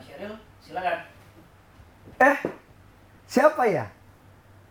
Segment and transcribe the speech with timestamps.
[0.00, 0.98] Sheryl, silakan.
[2.20, 2.36] Eh,
[3.24, 3.84] siapa ya?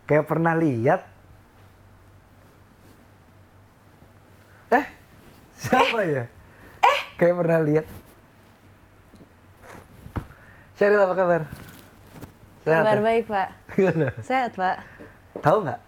[0.06, 1.00] Kayak pernah lihat.
[4.70, 4.86] Eh,
[5.54, 6.24] siapa ya?
[6.82, 7.86] Eh, kayak pernah lihat.
[10.74, 11.42] Sheryl apa kabar?
[12.60, 13.02] Sehat Kabar ya?
[13.02, 13.48] baik, Pak.
[13.74, 14.08] Gimana?
[14.20, 14.76] Sehat, Pak.
[15.40, 15.80] Tahu nggak?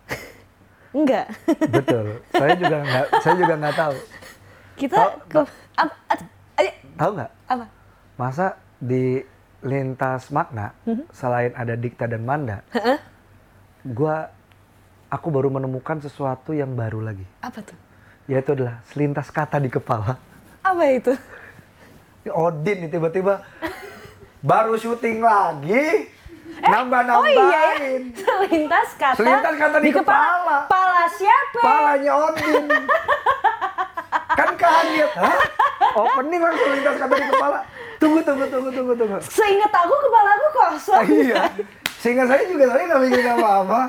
[0.93, 1.27] Enggak.
[1.73, 2.07] Betul.
[2.33, 3.07] Saya juga nggak.
[3.21, 3.97] Saya juga nggak tahu.
[4.77, 5.41] Kita Oh, ke
[5.77, 5.95] apa?
[6.97, 7.31] Tahu nggak?
[7.49, 7.67] apa?
[8.17, 8.47] Masa
[8.77, 9.21] di
[9.63, 10.75] lintas makna
[11.15, 12.67] selain ada dikta dan manda,
[13.87, 14.29] gua
[15.07, 17.79] aku baru menemukan sesuatu yang baru lagi, Apa tuh?
[18.27, 20.19] yaitu adalah selintas kata di kepala.
[20.63, 21.15] Apa itu?
[22.23, 23.43] Ini Odin nih tiba-tiba
[24.51, 26.11] baru syuting lagi,
[26.63, 27.99] nambah Oh iya ya.
[28.15, 29.19] Selintas kata.
[29.19, 30.67] Selintas kata di kepala.
[30.67, 31.61] Kepala siapa?
[31.63, 32.65] Kepalanya Odin.
[34.39, 35.39] kan kaget, hah?
[35.93, 37.59] Opening langsung lintas kata di kepala.
[38.03, 39.17] Tunggu, tunggu, tunggu, tunggu, tunggu.
[39.23, 41.05] Seingat aku kepala aku kosong.
[41.23, 41.47] iya.
[42.03, 43.81] Sehingga saya juga saya nggak mikirin apa-apa.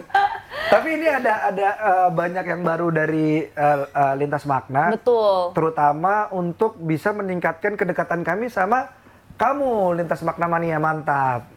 [0.72, 4.94] Tapi ini ada ada eh, banyak yang baru dari eh, eh, lintas makna.
[4.94, 5.50] Betul.
[5.58, 8.94] Terutama untuk bisa meningkatkan kedekatan kami sama
[9.34, 11.50] kamu lintas makna mania mantap.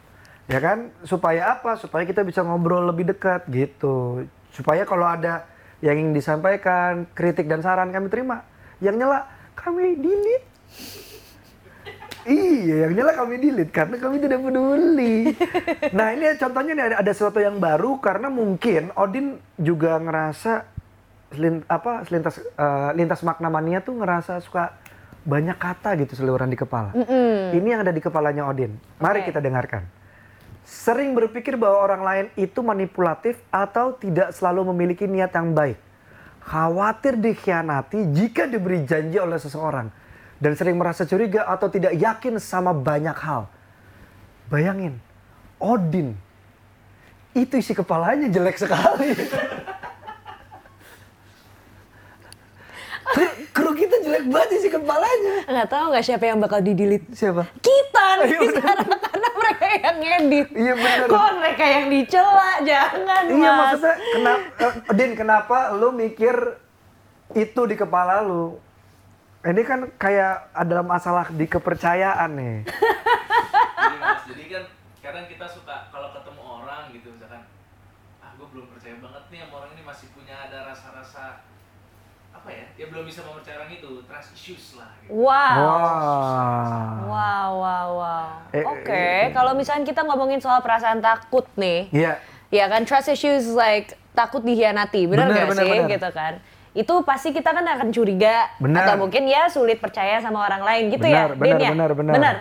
[0.49, 0.89] Ya kan?
[1.05, 1.77] Supaya apa?
[1.77, 4.25] Supaya kita bisa ngobrol lebih dekat gitu.
[4.49, 5.45] Supaya kalau ada
[5.85, 8.41] yang ingin disampaikan, kritik dan saran kami terima.
[8.81, 10.49] Yang nyela kami delete.
[12.23, 15.35] Iya, yang nyala kami delete karena kami tidak peduli.
[15.97, 20.63] nah ini contohnya nih ada, ada sesuatu yang baru karena mungkin Odin juga ngerasa
[21.35, 24.77] selin, apa selintas eh, lintas makna mania tuh ngerasa suka
[25.23, 26.91] banyak kata gitu seliweran di kepala.
[27.55, 28.75] Ini yang ada di kepalanya Odin.
[28.99, 29.31] Mari Oke.
[29.31, 29.87] kita dengarkan.
[30.63, 35.75] Sering berpikir bahwa orang lain itu manipulatif atau tidak selalu memiliki niat yang baik.
[36.43, 40.02] Khawatir dikhianati jika diberi janji oleh seseorang.
[40.43, 43.47] Dan sering merasa curiga atau tidak yakin sama banyak hal.
[44.51, 44.99] Bayangin,
[45.55, 46.19] Odin.
[47.31, 49.15] Itu isi kepalanya jelek sekali.
[53.53, 55.45] Kru, kita jelek banget isi kepalanya.
[55.45, 57.05] Nggak tahu nggak siapa yang bakal didelete.
[57.13, 57.45] Siapa?
[57.61, 58.53] Kita nih Iya, bener.
[58.57, 60.47] sekarang karena mereka yang ngedit.
[60.49, 61.07] Iya, bener.
[61.07, 62.51] Kok mereka yang dicela?
[62.59, 63.57] Jangan, Iya Mas.
[63.61, 66.35] maksudnya kenapa Din kenapa lu mikir
[67.31, 68.57] itu di kepala lu?
[69.43, 72.57] Ini kan kayak ada masalah di kepercayaan nih.
[72.63, 74.63] Jadi mas, jadi kan
[75.03, 77.43] kadang kita suka kalau ketemu orang gitu misalkan,
[78.23, 81.43] ah gue belum percaya banget nih sama orang ini masih punya ada rasa-rasa
[82.31, 82.65] apa ya?
[82.79, 84.95] Ya belum bisa mempercaya orang itu, trust issues lah.
[85.03, 85.11] Gitu.
[85.11, 85.55] Wow.
[85.59, 86.91] Wah.
[87.03, 88.27] Wow, wow, wow.
[88.55, 89.35] Eh, Oke, eh, eh.
[89.35, 92.15] kalau misalnya kita ngomongin soal perasaan takut nih, Iya.
[92.47, 95.91] ya kan trust issues like takut dikhianati, benar nggak sih, benar.
[95.91, 96.33] gitu kan?
[96.73, 98.89] Itu pasti kita kan akan curiga Benar.
[98.89, 101.69] atau mungkin ya sulit percaya sama orang lain gitu Benar, ya, benar, Din ya?
[101.71, 102.13] benar, benar.
[102.17, 102.35] benar,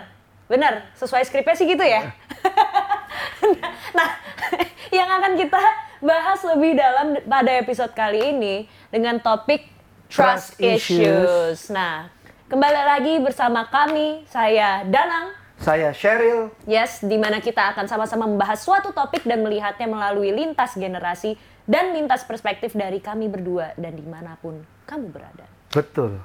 [0.49, 0.75] benar.
[0.97, 2.09] sesuai skripnya sih gitu ya.
[3.99, 4.09] nah,
[4.97, 5.61] yang akan kita
[6.01, 8.55] bahas lebih dalam pada episode kali ini
[8.89, 9.69] dengan topik
[10.09, 11.01] trust, Trust issues.
[11.01, 11.59] issues.
[11.69, 12.09] Nah,
[12.49, 15.42] kembali lagi bersama kami, saya Danang.
[15.63, 16.51] Saya Cheryl.
[16.67, 21.39] Yes, di mana kita akan sama-sama membahas suatu topik dan melihatnya melalui lintas generasi
[21.71, 24.59] dan lintas perspektif dari kami berdua dan di mana pun
[24.91, 25.47] kamu berada.
[25.71, 26.19] Betul.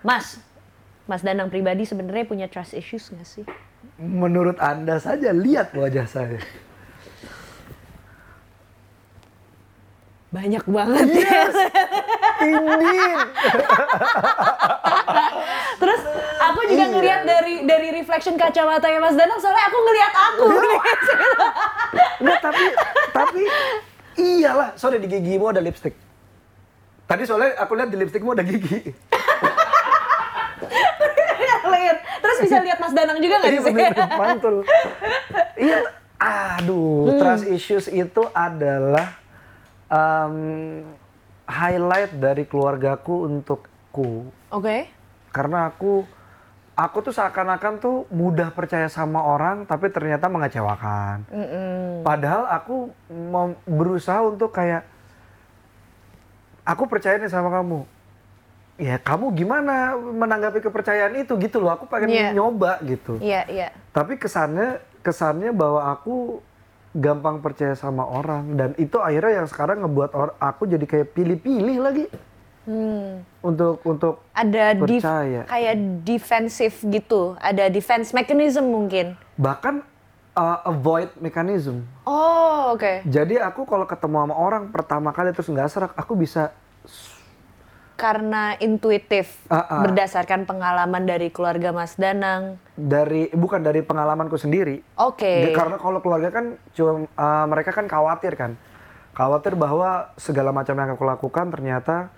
[0.00, 0.40] Mas,
[1.04, 3.44] Mas Danang pribadi sebenarnya punya trust issues nggak sih?
[3.96, 6.40] Menurut Anda saja lihat wajah saya.
[10.28, 11.22] Banyak banget ya.
[11.22, 11.56] Yes.
[15.76, 16.00] Terus
[16.36, 16.92] aku juga Iya.
[16.92, 20.80] ngelihat dari dari reflection kacamata ya Mas Danang soalnya aku ngelihat aku nih.
[22.20, 22.64] Enggak, tapi
[23.12, 23.40] tapi
[24.16, 25.96] iyalah, sorry di gigimu ada lipstick.
[27.06, 28.92] Tadi soalnya aku lihat di lipstikmu ada gigi.
[31.68, 31.98] Lihat.
[32.18, 33.74] Terus bisa lihat Mas Danang juga nggak di Iya sini?
[33.76, 34.56] bener, mantul.
[35.56, 35.78] Iya,
[36.16, 37.18] aduh, Hmm.
[37.18, 39.16] trust issues itu adalah
[39.86, 40.34] em,
[41.44, 44.28] highlight dari keluargaku untukku.
[44.48, 44.90] Oke.
[45.30, 46.02] Karena aku
[46.74, 51.24] aku tuh seakan-akan tuh mudah percaya sama orang tapi ternyata mengecewakan.
[52.02, 52.92] Padahal aku
[53.64, 54.84] berusaha untuk kayak
[56.62, 57.95] aku percaya nih sama kamu.
[58.76, 61.72] Ya kamu gimana menanggapi kepercayaan itu gitu loh.
[61.72, 62.30] Aku pengen Iya.
[62.32, 63.16] nyoba gitu.
[63.18, 63.68] Iya, iya.
[63.90, 66.44] Tapi kesannya kesannya bahwa aku
[66.92, 71.76] gampang percaya sama orang dan itu akhirnya yang sekarang ngebuat or- aku jadi kayak pilih-pilih
[71.78, 72.04] lagi
[72.64, 73.20] Hmm.
[73.40, 75.44] untuk untuk ada Percaya.
[75.44, 79.14] kayak defensif gitu, ada defense mechanism mungkin.
[79.36, 79.84] bahkan
[80.32, 81.84] uh, avoid mechanism.
[82.02, 83.04] Oh, oke.
[83.04, 86.50] Jadi aku kalau ketemu sama orang pertama kali terus nggak serak, aku bisa
[87.96, 89.80] Karena intuitif Ah, ah.
[89.82, 92.60] berdasarkan pengalaman dari keluarga Mas Danang.
[92.76, 94.84] dari bukan dari pengalamanku sendiri.
[95.00, 95.48] Oke.
[95.48, 98.52] Dia- Karena kalau keluarga kan cuma uh, mereka kan khawatir kan,
[99.12, 102.12] khawatir bahwa segala macam yang aku lakukan ternyata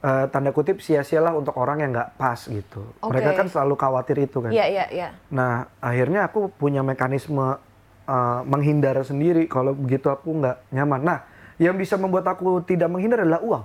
[0.00, 2.94] uh, tanda kutip sia-sialah untuk orang yang nggak pas gitu.
[3.02, 3.10] Oke.
[3.10, 4.54] Mereka kan selalu khawatir itu kan.
[4.54, 5.08] Iya, iya, iya.
[5.34, 7.58] Nah akhirnya aku punya mekanisme
[8.06, 11.02] uh, menghindar sendiri kalau begitu aku nggak nyaman.
[11.02, 11.18] Nah
[11.58, 13.64] yang bisa membuat aku tidak menghindar adalah uang.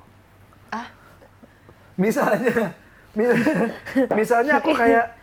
[1.99, 2.71] Misalnya,
[3.11, 3.27] mi-
[4.13, 5.19] misalnya aku kayak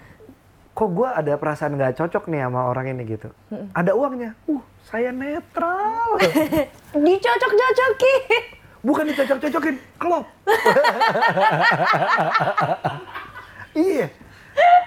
[0.70, 3.32] kok gue ada perasaan nggak cocok nih sama orang ini gitu.
[3.72, 6.20] Ada uangnya, uh saya netral.
[6.92, 8.42] Dicocok-cocokin.
[8.84, 10.28] Bukan dicocok-cocokin, klop.
[13.74, 14.06] iya,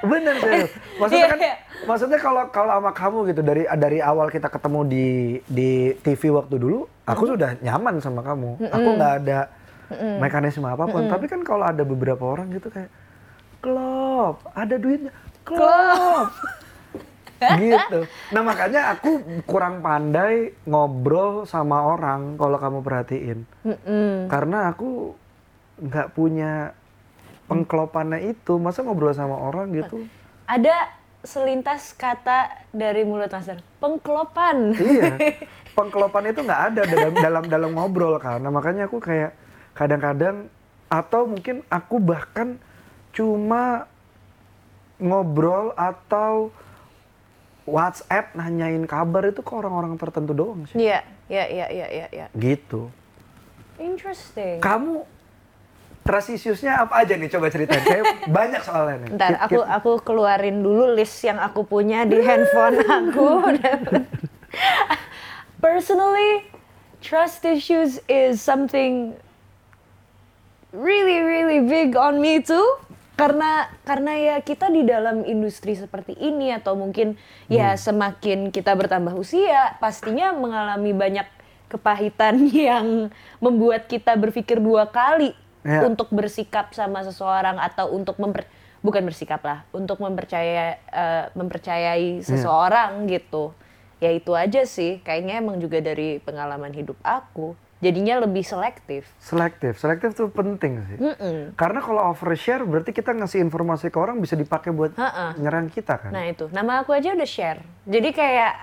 [0.02, 0.72] bener serius.
[0.96, 1.56] Maksudnya kan, Iya, iya.
[1.84, 5.08] maksudnya kalau kalau sama kamu gitu dari dari awal kita ketemu di
[5.46, 8.62] di TV waktu dulu, aku sudah nyaman sama kamu.
[8.68, 9.40] Aku nggak ada
[10.22, 11.10] mekanisme apa pun.
[11.10, 12.90] Tapi kan kalau ada beberapa orang gitu kayak,
[13.60, 15.12] klop, ada duitnya,
[15.44, 16.30] klop.
[17.60, 18.00] gitu.
[18.36, 23.40] Nah makanya aku kurang pandai ngobrol sama orang kalau kamu perhatiin.
[23.64, 24.28] Mm-mm.
[24.28, 25.16] Karena aku
[25.80, 26.76] nggak punya
[27.48, 28.60] pengklopannya itu.
[28.60, 30.04] Masa ngobrol sama orang gitu?
[30.46, 33.66] Ada selintas kata dari mulut Mas Danang.
[33.80, 34.58] Pengklopan.
[34.80, 35.16] iya.
[35.78, 38.20] Pengklopan itu nggak ada dalam dalam dalam ngobrol.
[38.20, 39.32] Nah, makanya aku kayak
[39.80, 40.52] kadang-kadang
[40.92, 42.60] atau mungkin aku bahkan
[43.16, 43.88] cuma
[45.00, 46.52] ngobrol atau
[47.64, 50.76] WhatsApp nanyain kabar itu ke orang-orang tertentu doang sih.
[50.76, 51.00] Iya,
[51.32, 52.28] iya, iya, iya, iya, iya.
[52.36, 52.92] Gitu.
[53.80, 54.60] Interesting.
[54.60, 55.08] Kamu
[56.04, 57.30] transisiusnya apa aja nih?
[57.32, 57.86] Coba ceritain.
[57.86, 58.06] Kayak
[58.42, 59.10] banyak soalnya nih.
[59.16, 63.30] Ntar Kit- aku aku keluarin dulu list yang aku punya di handphone aku.
[65.64, 66.50] Personally,
[67.00, 69.14] trust issues is something
[70.72, 72.64] really really big on me too.
[73.16, 77.20] Karena karena ya kita di dalam industri seperti ini atau mungkin
[77.52, 81.28] ya semakin kita bertambah usia, pastinya mengalami banyak
[81.68, 85.84] kepahitan yang membuat kita berpikir dua kali Ya.
[85.84, 88.48] untuk bersikap sama seseorang atau untuk memper
[88.80, 93.52] bukan bersikap lah untuk mempercaya eh, mempercayai seseorang gitu
[94.00, 99.76] ya itu aja sih kayaknya emang juga dari pengalaman hidup aku jadinya lebih selektif Selektif.
[99.76, 100.98] Selektif tuh penting sih.
[100.98, 101.54] Mm-mm.
[101.54, 105.36] Karena kalau overshare berarti kita ngasih informasi ke orang bisa dipakai buat Ha-ha.
[105.36, 106.12] nyerang kita kan.
[106.12, 108.54] nah itu nama aku aja udah share jadi kayak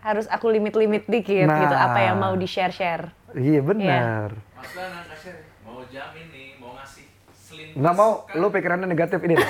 [0.00, 1.60] harus aku limit-limit dikit Nah.
[1.60, 4.36] gitu apa yang mau di share share Iya benar.
[4.52, 4.68] Mas
[5.08, 5.32] kasih
[5.62, 7.04] mau jamin nih, mau ngasih
[7.34, 7.74] selintas.
[7.74, 9.36] Nggak mau, kan- lu pikirannya negatif ini.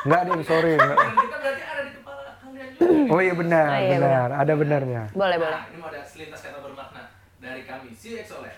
[0.00, 0.74] Nggak ding, sorry.
[0.74, 0.96] nggak.
[0.96, 3.10] Dan kita berarti ada di kepala kalian juga.
[3.10, 4.28] Oh iya benar, Oh iya, benar.
[4.34, 5.02] Ada benarnya.
[5.12, 6.99] boleh boleh Nah, ini mau ada selintas kata bermakna
[7.40, 8.54] dari kami, si Exolet.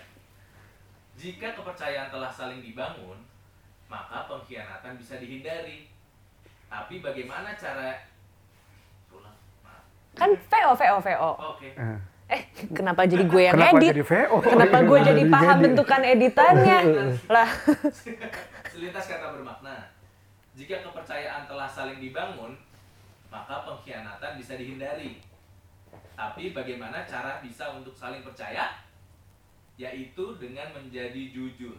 [1.15, 3.15] Jika kepercayaan telah saling dibangun,
[3.87, 5.87] maka pengkhianatan bisa dihindari.
[6.67, 7.95] Tapi bagaimana cara.
[9.63, 9.83] Maaf.
[10.13, 11.69] kan VO VO VO Oke.
[11.73, 11.97] Eh.
[12.29, 14.35] eh kenapa jadi gue yang Kenapa edit jadi VO?
[14.41, 15.63] kenapa gue jadi Jadi paham jadi.
[15.63, 16.77] bentukan editannya
[17.29, 17.49] lah
[18.73, 19.93] Selintas kata bermakna.
[20.53, 22.57] Jika kepercayaan telah saling dibangun,
[23.29, 25.21] maka pengkhianatan bisa dihindari.
[26.13, 28.69] Tapi bagaimana cara bisa untuk saling percaya?
[29.75, 31.73] Yaitu dengan menjadi jujur.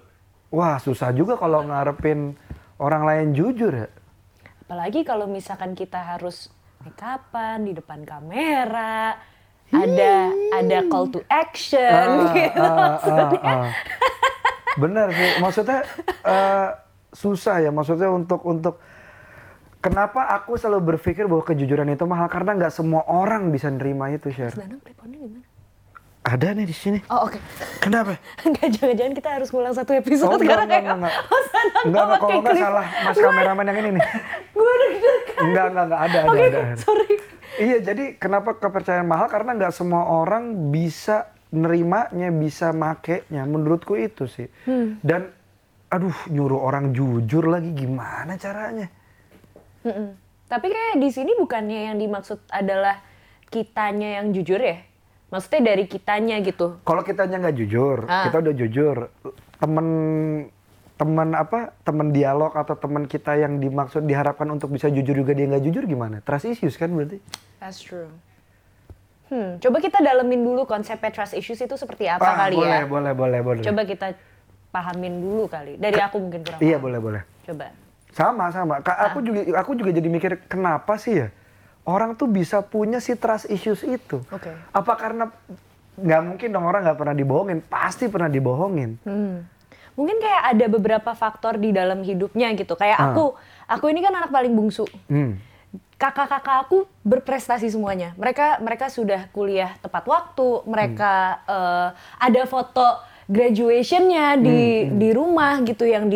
[0.51, 2.35] Wah, susah juga kalau ngarepin
[2.79, 3.89] orang lain jujur ya.
[4.67, 6.51] Apalagi kalau misalkan kita harus
[6.83, 9.19] make upan di depan kamera,
[9.73, 10.13] ada
[10.55, 12.61] ada call to action gitu.
[12.61, 13.67] ah, ah, ah.
[14.79, 15.31] Benar sih.
[15.39, 15.79] Maksudnya
[16.27, 16.69] eh,
[17.15, 17.71] susah ya.
[17.71, 18.83] Maksudnya untuk untuk
[19.85, 24.33] kenapa aku selalu berpikir bahwa kejujuran itu mahal karena nggak semua orang bisa nerima itu,
[24.33, 24.57] Share.
[24.57, 25.47] Danang teleponnya di mana?
[26.25, 26.99] Ada nih di sini.
[27.13, 27.37] Oh oke.
[27.85, 28.17] Kenapa?
[28.49, 31.15] Enggak jangan-jangan kita harus ngulang satu episode Oh, enggak, karena enggak, kayak enggak, enggak.
[31.29, 31.43] oh,
[31.85, 34.03] Enggak, enggak, kalau enggak salah Mas kameramen yang ini nih.
[34.57, 35.43] Gue deg-degan.
[35.45, 36.61] Enggak, enggak, enggak ada, ada, Oke, ada.
[36.81, 37.09] sorry.
[37.55, 39.29] Iya, jadi kenapa kepercayaan mahal?
[39.29, 43.45] Karena nggak semua orang bisa nerimanya, bisa makainya.
[43.45, 44.49] Menurutku itu sih.
[44.65, 44.97] Hmm.
[45.05, 45.29] Dan,
[45.87, 48.89] aduh, nyuruh orang jujur lagi gimana caranya?
[49.85, 50.09] Mm-mm.
[50.45, 53.01] Tapi kayak di sini bukannya yang dimaksud adalah
[53.47, 54.81] kitanya yang jujur ya?
[55.29, 56.79] Maksudnya dari kitanya gitu.
[56.81, 58.29] Kalau kitanya nggak jujur, Ah.
[58.29, 58.97] kita udah jujur.
[59.57, 59.87] Temen
[60.95, 65.49] teman apa teman dialog atau teman kita yang dimaksud diharapkan untuk bisa jujur juga dia
[65.49, 67.19] nggak jujur gimana trust issues kan berarti
[67.59, 68.07] That's true.
[69.27, 72.87] Hmm, coba kita dalemin dulu konsepnya trust issues itu seperti apa Ah, kali boleh ya.
[72.87, 74.15] boleh boleh boleh Coba kita
[74.71, 75.75] pahamin dulu kali.
[75.77, 76.61] Dari aku mungkin kurang.
[76.61, 76.85] iya paham.
[76.87, 77.67] boleh boleh Coba.
[78.15, 78.79] Sama sama.
[78.79, 81.29] Kak, aku juga aku juga jadi mikir kenapa sih ya
[81.85, 84.25] orang tuh bisa punya si trust issues itu?
[84.33, 84.51] Oke.
[84.73, 85.29] Apa karena
[85.95, 88.99] nggak mungkin dong orang nggak pernah dibohongin, pasti pernah dibohongin.
[89.05, 89.47] Hmm.
[89.95, 92.75] Mungkin kayak ada beberapa faktor di dalam hidupnya gitu.
[92.75, 93.07] Kayak Ah.
[93.15, 93.25] aku,
[93.71, 94.83] aku ini kan anak paling bungsu.
[95.07, 95.39] Hmm.
[95.95, 98.11] Kakak-kakak aku berprestasi semuanya.
[98.19, 100.67] Mereka mereka sudah kuliah tepat waktu.
[100.67, 101.13] Mereka
[101.47, 102.99] eh, ada foto
[103.31, 106.11] graduationnya di di rumah gitu yang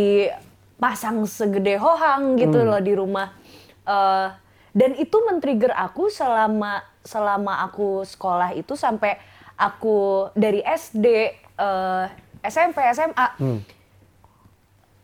[0.78, 3.35] dipasang segede hohang gitu loh di rumah.
[3.82, 4.28] Eh,
[4.70, 9.18] dan itu men-trigger aku selama selama aku sekolah itu sampai
[9.58, 12.04] aku dari SD, eh,
[12.47, 13.26] SMP, SMA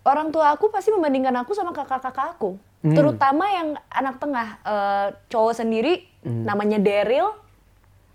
[0.06, 2.54] orang tua aku pasti membandingkan aku sama kakak-kakak aku.
[2.84, 7.34] Terutama yang anak tengah, eh, cowok sendiri namanya Daryl.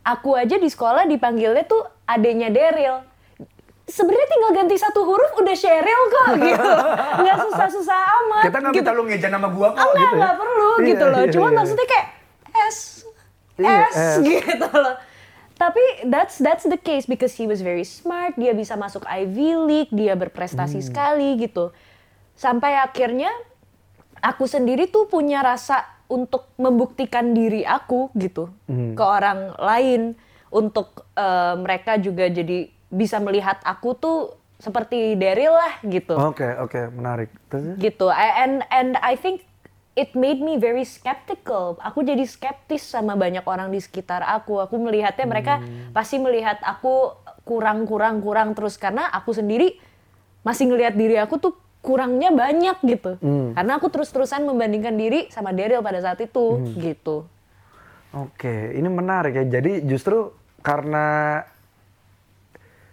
[0.08, 3.04] Aku aja di sekolah dipanggilnya tuh adenya Daryl.
[3.89, 6.72] Sebenarnya tinggal ganti satu huruf udah Cheryl kok gitu.
[7.19, 8.43] Nggak susah-susah amat.
[8.46, 8.86] Kita nggak gitu.
[8.86, 10.19] minta lu ngeja nama gua kok Ah, nggak, gitu ya.
[10.19, 11.19] nggak perlu Iya, gitu loh.
[11.19, 12.08] iya, Cuma iya, maksudnya kayak
[12.62, 12.77] S,
[13.58, 14.15] Iya, S, S.
[14.31, 14.96] gitu loh.
[15.55, 18.31] Tapi that's that's the case because he was very smart.
[18.34, 20.22] Dia bisa masuk Ivy League, dia Hmm.
[20.22, 21.75] berprestasi sekali gitu.
[22.34, 23.27] Sampai akhirnya
[24.17, 28.93] aku sendiri tuh punya rasa untuk membuktikan diri aku gitu Hmm.
[28.93, 30.01] ke orang lain
[30.48, 34.17] untuk eh, mereka juga jadi bisa melihat aku tuh
[34.60, 36.19] seperti Daryl lah gitu.
[36.19, 37.31] Oke, oke, menarik.
[37.48, 37.79] Terus?
[37.79, 38.12] gitu.
[38.12, 39.48] And and I think
[39.96, 41.79] it made me very skeptical.
[41.79, 44.60] Aku jadi skeptis sama banyak orang di sekitar aku.
[44.60, 45.63] Aku melihatnya mereka
[45.96, 47.15] pasti melihat aku
[47.48, 48.75] kurang kurang kurang terus.
[48.75, 49.79] Karena aku sendiri
[50.43, 53.15] masih ngelihat diri aku tuh kurangnya banyak gitu.
[53.55, 57.24] Karena aku terus terusan membandingkan diri sama Daryl pada saat itu gitu.
[58.12, 59.46] Oke, ini menarik ya.
[59.60, 61.39] Jadi justru karena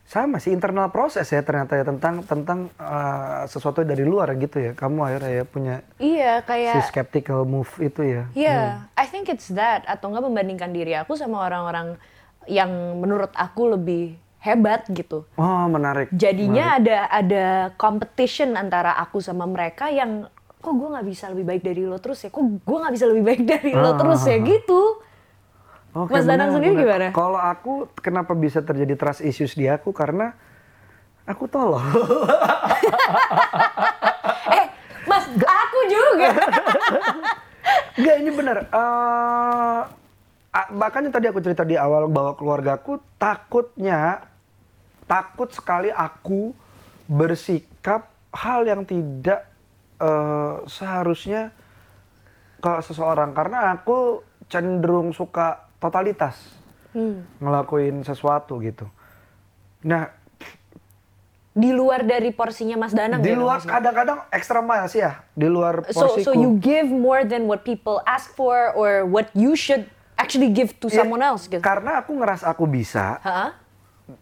[0.07, 4.73] sama sih internal proses ya ternyata ya tentang tentang uh, sesuatu dari luar gitu ya.
[4.73, 8.23] Kamu akhirnya ya punya iya si kayak skeptical move itu ya.
[8.31, 11.99] Iya, I think it's that atau enggak membandingkan diri aku sama orang-orang
[12.47, 12.71] yang
[13.03, 15.27] menurut aku lebih hebat gitu.
[15.35, 16.07] Oh, menarik.
[16.15, 20.31] Jadinya ada ada competition antara aku sama mereka yang
[20.63, 23.25] kok gue nggak bisa lebih baik dari lo terus ya, kok gue nggak bisa lebih
[23.27, 23.99] baik dari lo Ah.
[23.99, 25.03] terus ya gitu.
[25.97, 26.85] Oke, Mas Danang sendiri benar.
[26.85, 27.07] gimana?
[27.17, 27.73] Kalau aku
[28.05, 30.37] kenapa bisa terjadi trust issues di aku karena
[31.25, 31.81] aku tolol.
[34.47, 34.67] Eh,
[35.09, 36.31] Mas, aku juga.
[37.99, 38.57] Enggak, ini benar.
[38.69, 39.81] Eh,
[40.53, 44.23] ah, makanya tadi aku cerita di awal bahwa keluargaku takutnya
[45.09, 46.55] takut sekali aku
[47.09, 49.49] bersikap hal yang tidak
[49.99, 51.51] eh, seharusnya
[52.61, 56.37] ke seseorang karena aku cenderung suka totalitas
[56.91, 57.29] Hmm.
[57.39, 58.89] ngelakuin sesuatu gitu.
[59.85, 60.09] Nah,
[61.53, 65.89] Di luar dari porsinya Mas Danang di ya, luar kadang-kadang extra miles ya, di luar
[65.89, 66.21] So, porsiku.
[66.21, 69.89] so you give more than what people ask for or what you should
[70.21, 71.65] actually give to Ya, someone else gitu.
[71.65, 73.57] Karena aku ngerasa aku bisa, Hah?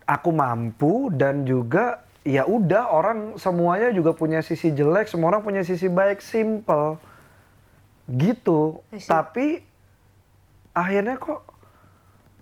[0.07, 5.67] aku mampu dan juga ya udah orang semuanya juga punya sisi jelek, semua orang punya
[5.67, 7.03] sisi baik, simple.
[8.07, 8.79] Gitu.
[9.11, 9.59] Tapi
[10.75, 11.41] akhirnya kok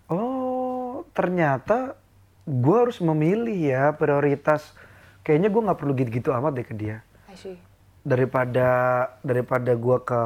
[0.08, 1.94] oh, ternyata
[2.48, 4.74] gue harus memilih ya prioritas.
[5.22, 7.06] Kayaknya gue nggak perlu gitu-gitu amat deh ke dia.
[8.02, 8.68] Daripada
[9.22, 10.22] daripada gue ke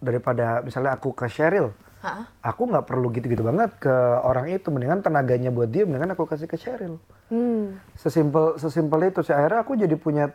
[0.00, 1.70] daripada misalnya aku ke Cheryl,
[2.00, 2.26] Hah?
[2.40, 3.92] aku nggak perlu gitu-gitu banget ke
[4.24, 4.72] orang itu.
[4.72, 6.96] Mendingan tenaganya buat dia, mendingan aku kasih ke Cheryl.
[7.28, 7.76] Hmm.
[8.00, 9.36] Sesimpel sesimpel itu sih.
[9.36, 10.32] Akhirnya aku jadi punya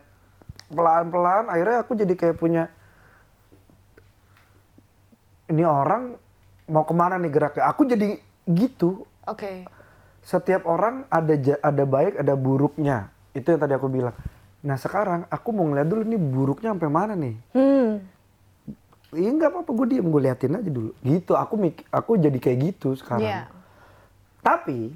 [0.70, 1.50] pelan-pelan.
[1.50, 2.70] Akhirnya aku jadi kayak punya
[5.48, 6.27] ini orang
[6.68, 7.64] mau ke mana nih geraknya.
[7.72, 9.08] Aku jadi gitu.
[9.24, 9.64] Oke.
[10.22, 11.34] Setiap orang ada
[11.64, 13.08] ada baik ada buruknya.
[13.32, 14.14] Itu yang tadi aku bilang.
[14.60, 17.36] Nah sekarang aku mau ngeliat dulu nih buruknya sampai mana nih.
[17.56, 17.90] Hmm.
[19.08, 20.92] Iya nggak apa-apa gue diem gue liatin aja dulu.
[21.00, 23.24] Gitu aku mik aku jadi kayak gitu sekarang.
[23.24, 23.42] Iya.
[24.44, 24.94] Tapi,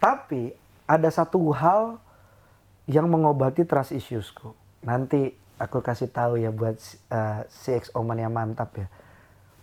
[0.00, 0.52] tapi
[0.84, 2.00] ada satu hal
[2.90, 4.56] yang mengobati trust issuesku.
[4.82, 6.80] Nanti aku kasih tahu ya buat
[7.12, 8.88] uh, CX Oman yang mantap ya.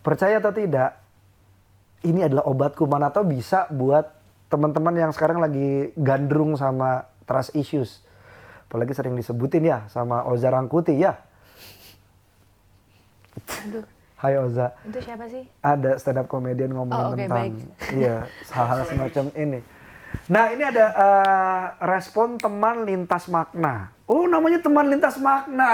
[0.07, 0.95] Percaya atau tidak,
[2.01, 4.07] ini adalah obatku mana tahu bisa buat
[4.47, 7.99] teman-teman yang sekarang lagi gandrung sama trust issues.
[8.71, 11.19] Apalagi sering disebutin ya sama Oza Rangkuti ya.
[13.67, 13.83] Aduh,
[14.15, 15.43] Hai Oza itu siapa sih?
[15.61, 17.53] ada stand up comedian ngomongin Oh, tentang baik.
[17.93, 19.59] iya hal-hal semacam ini.
[20.31, 23.91] Nah ini ada eh, respon teman lintas makna.
[24.07, 25.69] Oh namanya teman lintas makna.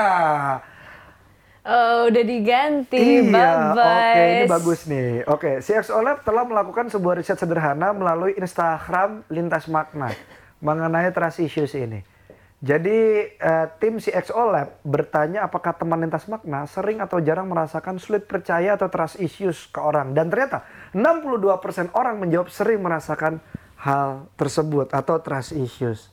[1.63, 3.23] Oh, udah diganti.
[3.23, 5.23] iya, oke ini bagus nih.
[5.31, 10.11] Oke, CXO Lab telah melakukan sebuah riset sederhana melalui Instagram lintas makna
[10.59, 12.03] mengenai trust issues ini.
[12.59, 12.99] Jadi
[13.31, 18.75] eh, tim CXO Lab bertanya apakah teman lintas makna sering atau jarang merasakan sulit percaya
[18.75, 20.11] atau trust issues ke orang.
[20.11, 23.39] Dan ternyata 62% orang menjawab sering merasakan
[23.79, 26.11] hal tersebut atau trust issues.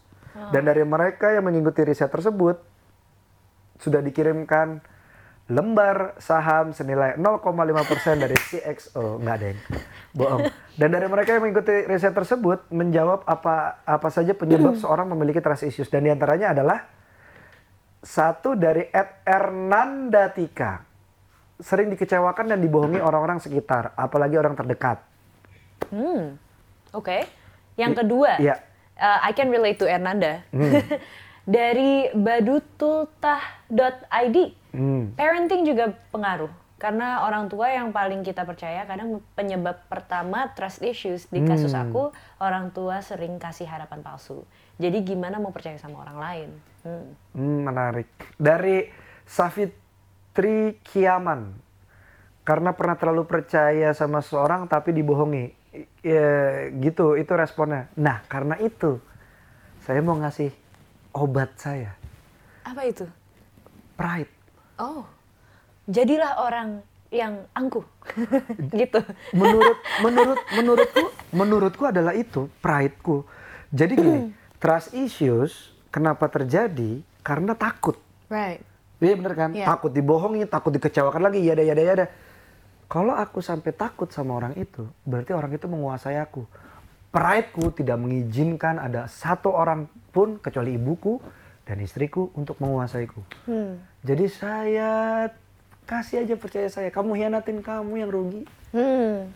[0.55, 2.59] Dan dari mereka yang mengikuti riset tersebut
[3.83, 4.83] sudah dikirimkan
[5.51, 7.43] lembar saham senilai 0,5%
[8.17, 9.19] dari CXO.
[9.19, 9.59] Enggak, Deng.
[10.15, 10.47] Bohong.
[10.79, 15.67] Dan dari mereka yang mengikuti riset tersebut menjawab apa apa saja penyebab seorang memiliki trust
[15.67, 16.87] issues dan di antaranya adalah
[18.01, 20.87] satu dari Ed Ernandatika
[21.61, 25.05] sering dikecewakan dan dibohongi orang-orang sekitar, apalagi orang terdekat.
[25.93, 26.41] Hmm,
[26.97, 27.29] oke.
[27.77, 28.57] Yang kedua, Iya.
[28.97, 30.41] uh, I can relate to Ernanda.
[31.45, 34.37] Dari badutultah.id,
[34.71, 35.15] Hmm.
[35.19, 36.51] parenting juga pengaruh.
[36.81, 41.93] Karena orang tua yang paling kita percaya kadang penyebab pertama trust issues di kasus Hmm.
[41.93, 42.03] aku
[42.41, 44.49] orang tua sering kasih harapan palsu.
[44.81, 46.51] Jadi gimana mau percaya sama orang lain?
[46.81, 47.07] Hmm.
[47.37, 48.09] Hmm, menarik.
[48.41, 48.89] Dari
[49.29, 51.53] Safitri Kiaman.
[52.49, 55.53] Karena pernah terlalu percaya sama seseorang tapi dibohongi.
[56.01, 57.93] Ya, gitu, itu responnya.
[57.95, 58.99] Nah, karena itu
[59.85, 60.49] saya mau ngasih
[61.13, 61.93] obat saya.
[62.65, 63.05] Apa itu?
[64.01, 64.40] Pride.
[64.81, 65.05] Oh,
[65.85, 66.81] jadilah orang
[67.13, 67.85] yang angkuh,
[68.81, 69.05] gitu.
[69.37, 71.05] Menurut menurut menurutku
[71.37, 73.29] menurutku adalah itu prideku.
[73.69, 74.19] Jadi gini,
[74.57, 77.05] trust issues kenapa terjadi?
[77.21, 78.01] Karena takut.
[78.33, 78.65] Right.
[79.05, 79.51] Iya bener kan?
[79.53, 79.67] Iya.
[79.69, 82.07] Takut dibohongi, takut dikecewakan lagi, yada yada yada.
[82.91, 86.43] Kalau aku sampai takut sama orang itu, berarti orang itu menguasai aku.
[87.11, 91.19] Prideku tidak mengizinkan ada satu orang pun kecuali ibuku
[91.71, 93.23] dan istriku untuk menguasaiku.
[93.47, 93.79] Hmm.
[94.03, 94.91] Jadi saya
[95.87, 98.43] kasih aja percaya saya, kamu hianatin kamu yang rugi.
[98.75, 99.31] Hmm.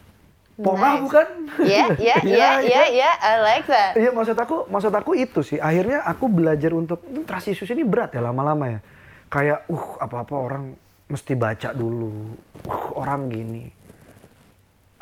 [0.55, 1.03] Pongah Nice.
[1.07, 1.27] bukan?
[1.67, 3.95] Ya, ya, Iya, ya, ya, ya, I like that.
[3.95, 5.59] Iya maksud aku, maksud aku itu sih.
[5.63, 8.81] Akhirnya aku belajar untuk "Hmm, trust issues ini berat ya lama-lama ya.
[9.31, 10.65] Kayak uh apa-apa orang
[11.07, 12.35] mesti baca dulu.
[12.67, 13.67] Uh orang gini.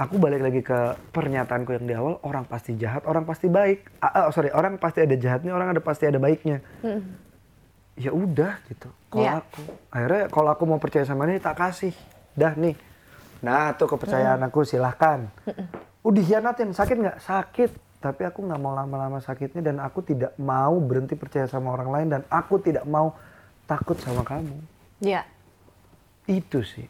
[0.00, 3.92] Aku balik lagi ke pernyataanku yang di awal, orang pasti jahat, orang pasti baik.
[4.00, 6.64] Ah, ah, sorry, orang pasti ada jahatnya, orang ada pasti ada baiknya.
[7.92, 8.88] Ya udah gitu.
[9.12, 9.44] Kalau Iya.
[9.44, 9.62] aku,
[9.92, 11.92] akhirnya kalau aku mau percaya sama ini tak kasih.
[12.32, 12.72] Dah nih.
[13.44, 15.28] Nah tuh kepercayaan aku silahkan.
[16.00, 17.18] Udah hianatin, sakit nggak?
[17.20, 17.70] Sakit.
[18.02, 22.08] Tapi aku nggak mau lama-lama sakitnya dan aku tidak mau berhenti percaya sama orang lain
[22.10, 23.14] dan aku tidak mau
[23.68, 24.56] takut sama kamu.
[24.98, 25.22] Ya.
[26.26, 26.88] Itu sih.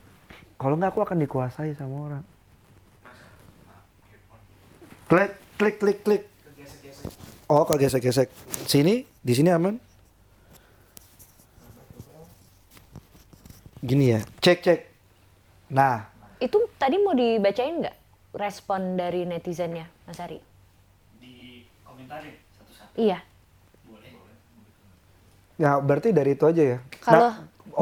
[0.57, 2.25] Kalau nggak aku akan dikuasai sama orang.
[5.13, 6.23] Klik, klik, klik, klik.
[7.45, 8.33] Oh, kalau gesek-gesek.
[8.65, 9.77] Sini, di sini aman.
[13.85, 14.81] Gini ya, cek, cek.
[15.69, 16.09] Nah,
[16.41, 17.97] Itu tadi mau dibacain nggak
[18.33, 20.41] respon dari netizennya, Mas Ari?
[21.21, 23.19] di komentarin satu-satu Iya.
[23.87, 24.11] boleh
[25.61, 26.79] ya berarti dari itu aja ya.
[26.99, 27.35] Kalau Nah,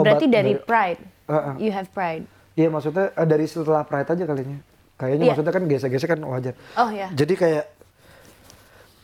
[0.03, 1.55] berarti dari pride, Heeh.
[1.63, 2.27] you have pride.
[2.59, 4.59] Iya maksudnya eh, dari setelah pride aja kalinya.
[5.01, 5.31] Kayaknya Iya.
[5.33, 6.55] maksudnya kan gesek-gesek kan wajar.
[6.77, 7.65] Oh ya, Jadi kayak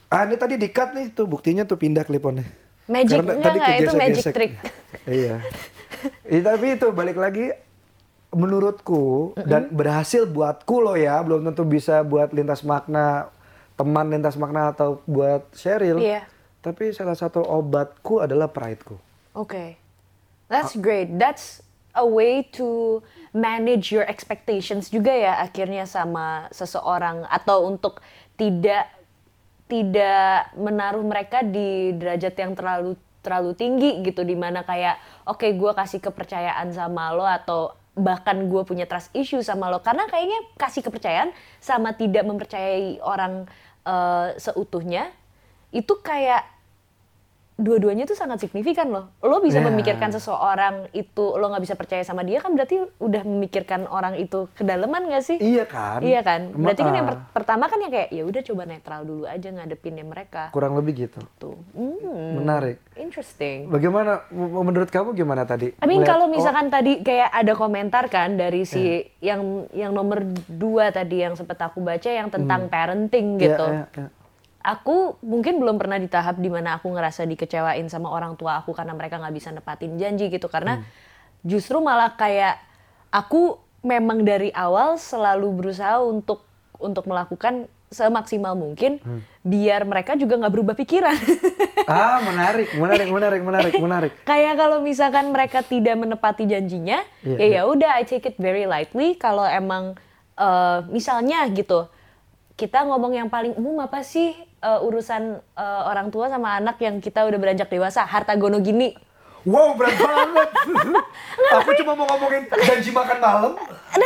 [0.06, 2.44] ah ini tadi di-cut nih tuh buktinya tuh pindah kliponnya.
[2.86, 4.52] magic Karena tadi enggak itu magic trick.
[5.08, 5.40] iya.
[6.22, 7.50] Iya, tapi itu balik lagi
[8.30, 13.32] menurutku dan berhasil buatku loh ya, belum tentu bisa buat lintas makna
[13.74, 15.98] teman lintas makna atau buat Cheryl.
[15.98, 16.28] Iya.
[16.60, 19.00] Tapi salah satu obatku adalah prideku.
[19.34, 19.80] Oke.
[20.46, 21.10] That's great.
[21.18, 21.65] That's
[21.96, 23.00] a way to
[23.32, 28.04] manage your expectations juga ya akhirnya sama seseorang atau untuk
[28.36, 28.92] tidak
[29.66, 32.94] tidak menaruh mereka di derajat yang terlalu
[33.26, 38.62] terlalu tinggi gitu di mana kayak oke gue kasih kepercayaan sama lo atau bahkan gue
[38.62, 39.82] punya trust issue sama lo.
[39.82, 43.50] Karena kayaknya kasih kepercayaan sama tidak mempercayai orang
[43.82, 45.10] eh, seutuhnya
[45.74, 46.55] itu kayak
[47.56, 49.08] dua-duanya tuh sangat signifikan loh.
[49.18, 49.64] Lo bisa Ya.
[49.64, 54.44] memikirkan seseorang itu lo nggak bisa percaya sama dia kan berarti udah memikirkan orang itu
[54.52, 55.36] kedalaman gak sih?
[55.36, 56.04] Iya kan?
[56.04, 56.52] Iya kan.
[56.52, 59.48] Berarti kan yang Ma- per- pertama kan yang kayak ya udah coba netral dulu aja
[59.48, 60.52] ngadepinnya mereka.
[60.52, 61.20] kurang lebih gitu.
[61.38, 61.56] Tuh.
[61.72, 62.76] Hmm, Menarik.
[62.94, 63.68] Interesting.
[63.68, 65.72] Bagaimana menurut kamu gimana tadi?
[65.72, 68.84] I mean Melihat- kalau oh, misalkan tadi kayak ada komentar kan dari si
[69.18, 69.40] yang
[69.72, 73.64] yang nomor dua tadi yang sempat aku baca yang tentang parenting iya, gitu.
[73.66, 74.08] iya, iya.
[74.66, 78.74] Aku mungkin belum pernah di tahap di mana aku ngerasa dikecewain sama orang tua aku
[78.74, 80.82] karena mereka nggak bisa nepatin janji gitu karena
[81.46, 82.58] justru malah kayak
[83.14, 86.42] aku memang dari awal selalu berusaha untuk
[86.82, 88.98] untuk melakukan semaksimal mungkin
[89.40, 91.14] biar mereka juga nggak berubah pikiran.
[91.86, 94.12] Ah, menarik, menarik, menarik, menarik, menarik.
[94.26, 97.60] kayak kalau misalkan mereka tidak menepati janjinya, Iya, ya iya.
[97.62, 99.14] ya udah I take it very lightly.
[99.14, 99.94] Kalau emang
[100.34, 101.86] eh, misalnya gitu,
[102.58, 104.34] kita ngomong yang paling umum apa sih?
[104.66, 108.98] Eh, urusan eh, orang tua sama anak yang kita udah beranjak dewasa, harta gono gini.
[109.46, 110.50] Wow, berat banget.
[111.62, 113.52] Aku cuma mau ngomongin janji makan malam.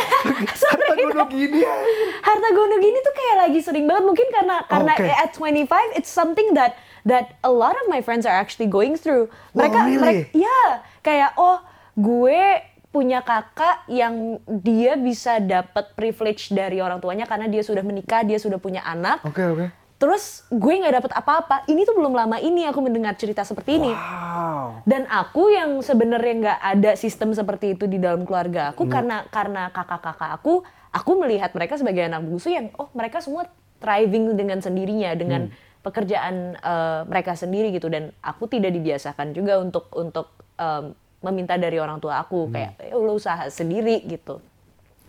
[0.68, 1.75] Harta gunung gini ya.
[2.20, 5.09] Harta gono gini tuh kayak lagi sering banget mungkin karena karena Oke.
[5.09, 6.77] at 25 it's something that
[7.09, 9.33] that a lot of my friends are actually going through.
[9.57, 10.29] Mereka Wow, really?
[10.29, 10.61] mereka ya
[11.01, 11.64] kayak oh
[11.96, 12.61] gue
[12.92, 18.37] punya kakak yang dia bisa dapat privilege dari orang tuanya karena dia sudah menikah, dia
[18.37, 19.25] sudah punya anak.
[19.25, 19.79] Oke, oke.
[20.00, 21.56] Terus gue nggak dapat apa-apa.
[21.68, 23.92] Ini tuh belum lama ini aku mendengar cerita seperti ini.
[23.92, 24.80] Wow.
[24.88, 29.68] Dan aku yang sebenarnya nggak ada sistem seperti itu di dalam keluarga aku karena karena
[29.68, 33.44] kakak-kakak aku, aku melihat mereka sebagai anak bungsu yang oh mereka semua
[33.76, 35.52] thriving dengan sendirinya dengan
[35.84, 41.76] pekerjaan eh, mereka sendiri gitu dan aku tidak dibiasakan juga untuk untuk em, meminta dari
[41.76, 44.40] orang tua aku kayak "Eh, lo usaha sendiri gitu.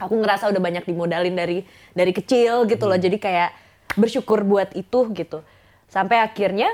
[0.04, 1.64] Aku ngerasa udah banyak dimodalin dari
[1.96, 3.00] dari kecil gitu loh.
[3.00, 5.44] Jadi kayak bersyukur buat itu gitu.
[5.92, 6.72] Sampai akhirnya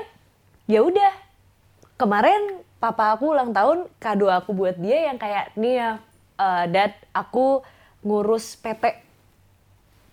[0.70, 1.12] ya udah.
[1.98, 5.90] Kemarin papa aku ulang tahun kado aku buat dia yang kayak nih ya
[6.38, 7.66] eh, dad aku
[8.06, 9.02] ngurus PT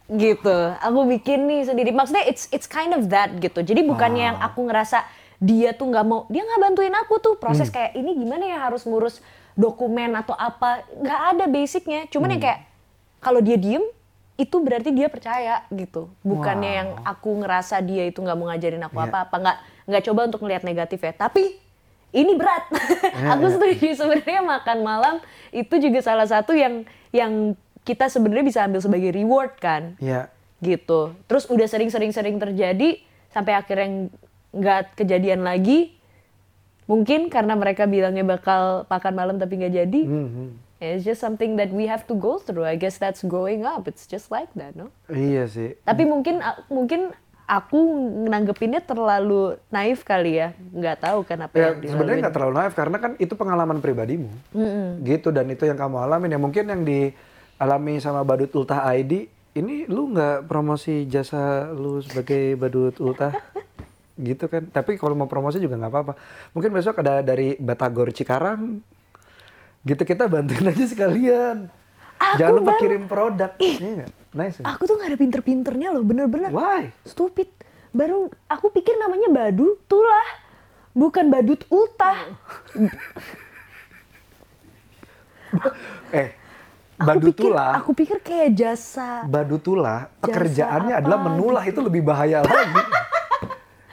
[0.09, 0.57] gitu.
[0.81, 1.89] Aku bikin nih sendiri.
[1.93, 3.61] Maksudnya it's it's kind of that gitu.
[3.61, 5.05] Jadi bukannya yang aku ngerasa
[5.41, 7.35] dia tuh nggak mau dia nggak bantuin aku tuh.
[7.37, 9.21] Proses kayak ini gimana ya harus ngurus
[9.57, 10.85] dokumen atau apa?
[10.89, 12.01] Nggak ada basicnya.
[12.09, 12.59] Cuman yang kayak
[13.21, 13.85] kalau dia diem
[14.35, 16.77] itu berarti dia percaya gitu bukannya Wow.
[16.77, 19.07] yang aku ngerasa dia itu nggak mau ngajarin aku Iya.
[19.07, 21.55] apa-apa nggak nggak coba untuk ngelihat negatif ya tapi
[22.11, 22.67] ini berat
[23.31, 23.53] aku iya.
[23.53, 25.15] setuju sebenarnya makan malam
[25.49, 30.27] itu juga salah satu yang yang kita sebenarnya bisa ambil sebagai reward kan Iya.
[30.59, 34.11] gitu terus udah sering-sering-sering terjadi sampai akhirnya
[34.51, 35.95] nggak kejadian lagi
[36.85, 40.47] mungkin karena mereka bilangnya bakal makan malam tapi nggak jadi Mhm.
[40.79, 42.67] It's just something that we have to go through.
[42.67, 43.88] I guess that's growing up.
[43.88, 44.91] It's just like that no?
[45.07, 45.79] Iya sih.
[45.83, 47.77] tapi mungkin mungkin aku
[48.25, 50.49] nanggepinnya terlalu naif kali ya.
[50.73, 54.29] Nggak tahu kan apa Ya, yang sebenarnya nggak terlalu naif karena kan itu pengalaman pribadimu,
[55.05, 56.35] gitu dan itu yang kamu alamin.
[56.35, 62.59] Ya mungkin yang dialami sama Badut Ultah ID ini lu nggak promosi jasa lu sebagai
[62.59, 63.31] Badut Ultah?
[64.15, 64.63] Gitu kan?
[64.71, 66.13] Tapi kalau mau promosi juga nggak apa-apa.
[66.55, 68.79] Mungkin besok ada dari Batagor Cikarang,
[69.85, 71.69] gitu kita bantuin aja sekalian.
[72.15, 74.11] Aku Jangan lupa kirim produk, Iya nggak?
[74.31, 74.57] Nice.
[74.57, 74.65] ya?
[74.67, 76.91] aku tuh nggak ada pinter-pinternya loh bener-bener Why?
[77.01, 77.47] stupid
[77.89, 80.27] baru aku pikir namanya badu tulah
[80.91, 82.35] bukan badut ultah
[86.11, 86.35] Eh,
[86.95, 87.71] Aku Badut pikir- tulah.
[87.75, 91.71] aku pikir kayak jasa Badutula pekerjaannya apa adalah menulah gitu.
[91.73, 92.83] itu lebih bahaya lagi.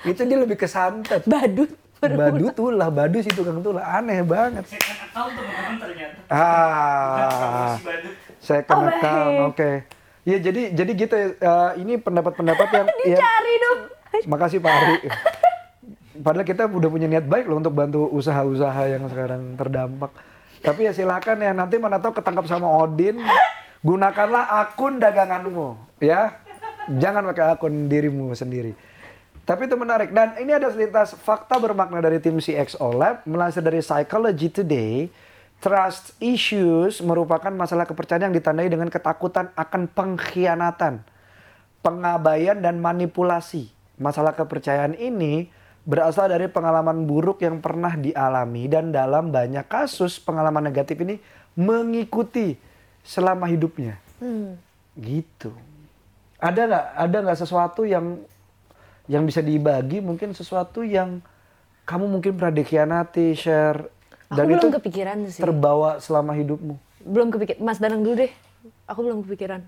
[0.05, 1.23] itu dia lebih kesantet.
[1.25, 1.71] badut
[2.03, 4.67] Badu tulah, badu si tukang tulah, aneh banget.
[4.67, 6.19] Second account teman-teman ternyata.
[6.27, 8.15] Ah, badut.
[8.43, 9.71] saya Oh, kena account, oke.
[10.27, 11.29] Ya jadi jadi gitu ya.
[11.39, 13.79] eh, ini pendapat-pendapat yang ya, cari dong
[14.27, 14.97] makasih Pak Ari.
[16.27, 20.11] Padahal kita udah punya niat baik loh untuk bantu usaha-usaha yang sekarang terdampak.
[20.63, 23.19] Tapi ya silakan ya nanti mana tahu ketangkap sama Odin,
[23.83, 26.35] gunakanlah akun daganganmu, ya.
[26.99, 28.75] Jangan pakai akun dirimu sendiri.
[29.43, 33.83] Tapi itu menarik dan ini ada selintas fakta bermakna dari tim CXO Lab melansir dari
[33.83, 35.11] Psychology Today.
[35.63, 41.07] Trust issues merupakan masalah kepercayaan yang ditandai dengan ketakutan akan pengkhianatan
[41.83, 43.71] pengabaian dan manipulasi.
[43.99, 45.51] Masalah kepercayaan ini
[45.83, 51.19] berasal dari pengalaman buruk yang pernah dialami dan dalam banyak kasus pengalaman negatif ini
[51.59, 52.55] mengikuti
[53.03, 53.99] selama hidupnya.
[54.23, 54.59] Hmm.
[54.99, 55.51] Gitu.
[56.39, 58.23] Ada nggak ada nggak sesuatu yang
[59.11, 61.19] yang bisa dibagi mungkin sesuatu yang
[61.83, 63.91] kamu mungkin pernah dikhianati share
[64.31, 66.75] aku dan itu belum kepikiran sih terbawa selama hidupmu.
[67.03, 68.33] belum kepikir Mas Danang dulu deh
[68.87, 69.61] aku belum kepikiran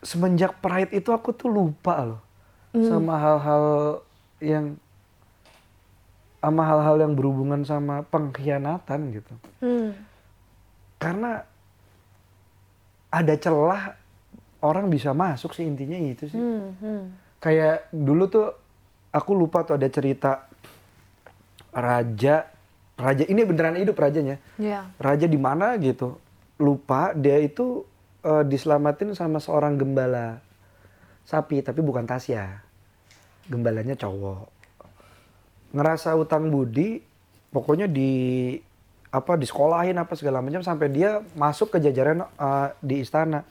[0.00, 2.20] semenjak Pride itu aku tuh lupa loh
[2.68, 2.84] Hmm.
[2.84, 3.64] sama hal-hal
[4.44, 4.76] yang
[6.38, 9.34] sama hal-hal yang berhubungan sama pengkhianatan gitu.
[9.64, 9.90] hmm.
[11.00, 11.42] Karena
[13.08, 13.96] ada celah
[14.60, 16.36] orang bisa masuk sih intinya itu sih.
[16.36, 16.76] Hmm.
[16.78, 17.04] Hmm.
[17.38, 18.46] Kayak dulu tuh
[19.14, 20.50] aku lupa tuh ada cerita
[21.70, 22.48] raja
[22.98, 24.42] raja ini beneran hidup rajanya.
[24.58, 26.18] ya Raja di mana gitu.
[26.58, 27.86] Lupa dia itu
[28.26, 30.42] eh, diselamatin sama seorang gembala
[31.22, 32.58] sapi tapi bukan Tasya.
[33.46, 34.50] Gembalanya cowok.
[35.78, 36.98] Ngerasa utang budi
[37.54, 38.56] pokoknya di
[39.08, 43.46] apa di sekolahin apa segala macam sampai dia masuk ke jajaran eh, di istana.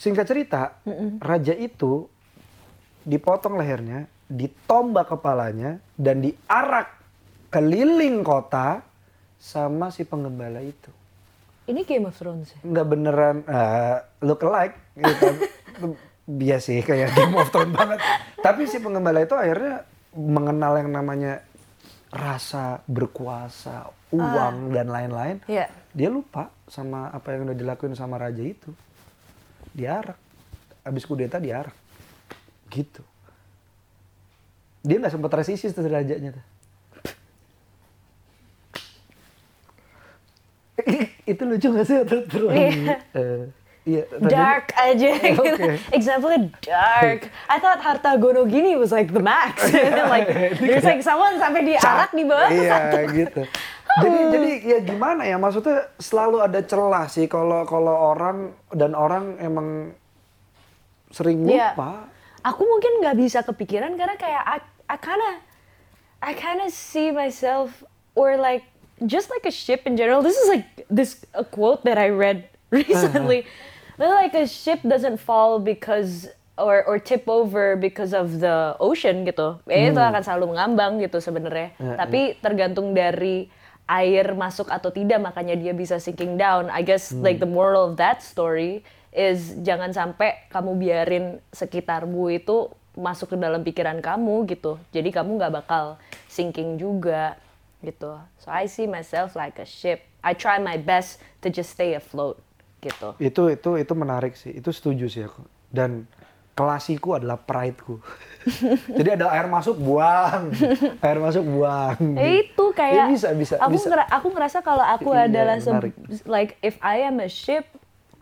[0.00, 0.80] Singkat cerita,
[1.20, 2.08] raja itu
[3.06, 6.92] dipotong lehernya, ditombak kepalanya dan diarak
[7.50, 8.84] keliling kota
[9.40, 10.92] sama si penggembala itu
[11.70, 12.60] ini Game of Thrones ya?
[12.66, 15.26] nggak beneran uh, look alike gitu.
[16.30, 17.98] Iya sih kayak Game of Thrones banget.
[18.38, 19.82] Tapi si pengembala itu akhirnya
[20.14, 21.42] mengenal yang namanya
[22.06, 25.42] rasa berkuasa, uang dan lain-lain.
[25.50, 25.66] Iya.
[25.90, 28.70] Dia lupa sama apa yang udah dilakuin sama raja itu.
[29.74, 30.14] Diarak.
[30.86, 31.74] Abis kudeta diarak.
[32.70, 33.02] Gitu.
[34.80, 36.44] Dia nggak sempat resisis tuh rajanya tuh.
[41.30, 41.96] itu lucu gak sih?
[42.00, 42.96] Iya.
[43.12, 43.42] Eh,
[43.84, 44.02] iya.
[44.08, 45.42] tadi- dark aja gitu.
[45.44, 45.76] Oke.
[45.92, 46.30] Example
[46.64, 47.28] dark.
[47.46, 49.60] I thought harta gono gini was like the max.
[50.14, 52.48] like there's like someone sampai diarak di bawah.
[52.48, 53.42] Iya gitu.
[53.90, 59.34] Jadi jadi ya gimana ya maksudnya selalu ada celah sih kalau kalau orang dan orang
[59.36, 59.92] emang
[61.10, 61.74] sering Iya.
[61.74, 62.06] lupa.
[62.40, 65.30] Aku mungkin nggak bisa kepikiran karena kayak I, I kinda
[66.20, 67.84] I kinda see myself
[68.16, 68.64] or like
[69.04, 70.20] just like a ship in general.
[70.20, 73.44] This is like this a quote that I read recently.
[74.00, 79.24] That like a ship doesn't fall because or or tip over because of the ocean
[79.24, 79.60] gitu.
[79.68, 81.76] Eh, Itu akan selalu mengambang gitu sebenarnya.
[81.76, 81.84] Hmm.
[81.84, 83.48] Iya, Tapi tergantung dari
[83.84, 86.68] air masuk atau tidak makanya dia bisa sinking down.
[86.72, 87.20] I guess Hmm.
[87.20, 93.36] like the moral of that story is jangan sampai kamu biarin sekitarmu itu masuk ke
[93.36, 94.78] dalam pikiran kamu gitu.
[94.88, 97.34] Jadi kamu nggak bakal sinking juga
[97.80, 98.14] gitu.
[98.36, 100.02] So I see myself like a ship.
[100.20, 102.38] I try my best to just stay afloat
[102.78, 103.16] gitu.
[103.18, 104.52] Itu itu itu menarik sih.
[104.52, 105.42] Itu setuju sih aku.
[105.66, 106.04] Dan
[106.52, 107.98] kelasiku adalah prideku.
[108.98, 110.52] Jadi ada air masuk buang,
[111.00, 111.96] air masuk buang.
[112.14, 113.88] Itu kayak Ya, bisa bisa aku bisa.
[113.88, 115.94] ngera- aku ngerasa kalau aku Iya, adalah menarik.
[116.26, 117.64] like if I am a ship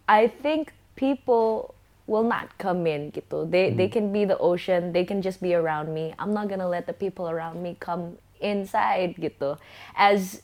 [0.07, 3.47] I think people will not come in gitu.
[3.47, 3.79] They Hmm.
[3.79, 6.11] they can be the ocean they can just be around me.
[6.19, 9.55] I'm not gonna let the people around me come inside gitu.
[9.95, 10.43] As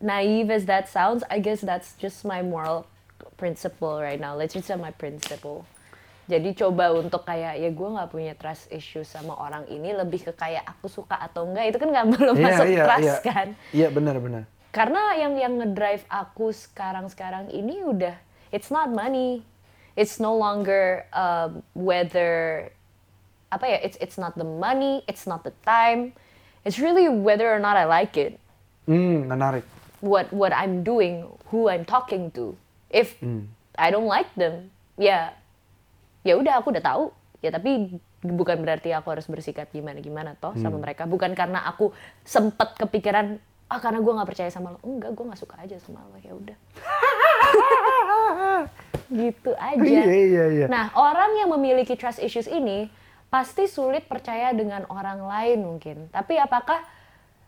[0.00, 2.84] naive as that sounds I guess that's just my moral
[3.36, 4.34] principle right now.
[4.34, 5.64] Let's just say my principle.
[6.24, 10.32] Jadi coba untuk kayak ya gue nggak punya trust issue sama orang ini lebih ke
[10.32, 13.16] kayak aku suka atau enggak itu kan nggak belum Iya, masuk iya, trust iya.
[13.22, 13.48] kan?
[13.70, 14.42] Iya benar benar.
[14.74, 18.16] karena yang yang ngedrive aku sekarang sekarang ini udah
[18.50, 19.44] it's not money
[19.94, 22.66] it's no longer um, whether
[23.48, 26.10] apa ya it's it's not the money it's not the time
[26.62, 28.38] it's really whether or not I like it
[28.84, 29.64] Hmm, menarik.
[30.04, 32.52] what what I'm doing, who I'm talking to.
[32.92, 33.48] If Hmm.
[33.74, 35.32] I don't like them, ya
[36.20, 37.08] ya udah aku udah tahu.
[37.40, 40.84] Ya tapi bukan berarti aku harus bersikap gimana gimana toh sama Hmm.
[40.84, 41.08] mereka.
[41.08, 44.78] Bukan karena aku sempet kepikiran ah karena gue nggak percaya sama lo.
[44.84, 46.20] Enggak, gue nggak suka aja sama lo.
[46.20, 46.56] Ya udah.
[49.08, 49.80] gitu aja.
[49.80, 50.66] Iya iya iya.
[50.66, 52.88] Nah, orang yang memiliki trust issues ini
[53.28, 56.08] pasti sulit percaya dengan orang lain mungkin.
[56.08, 56.80] Tapi apakah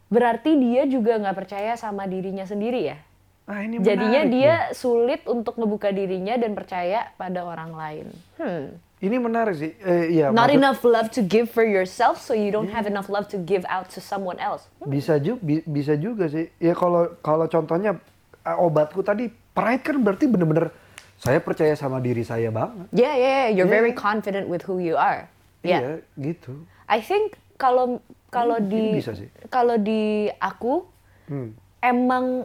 [0.07, 2.99] berarti dia juga nggak percaya sama dirinya sendiri ya?
[3.47, 4.75] Ah, ini Jadinya menarik dia nih.
[4.75, 8.07] sulit untuk ngebuka dirinya dan percaya pada orang lain.
[8.35, 8.75] Hmm.
[8.97, 9.71] Ini menarik sih.
[9.77, 10.35] Eh, iya.
[10.35, 13.39] Not maksud- enough love to give for yourself, so you don't have enough love to
[13.39, 14.67] give out to someone else.
[14.83, 16.51] Bisa juga, bisa juga sih.
[16.59, 18.01] Ya kalau kalau contohnya
[18.43, 20.69] eh, obatku tadi pride kan berarti bener-bener
[21.17, 22.93] saya percaya sama diri saya banget.
[22.93, 23.49] Yeah, yeah, yeah.
[23.57, 23.77] You're Yeah.
[23.81, 25.33] very confident with who you are.
[25.65, 25.81] Yeah.
[25.81, 26.69] Iya, gitu.
[26.87, 29.01] I think kalau kalau Hmm, di
[29.49, 30.85] kalau di aku
[31.27, 31.57] Hmm.
[31.81, 32.45] emang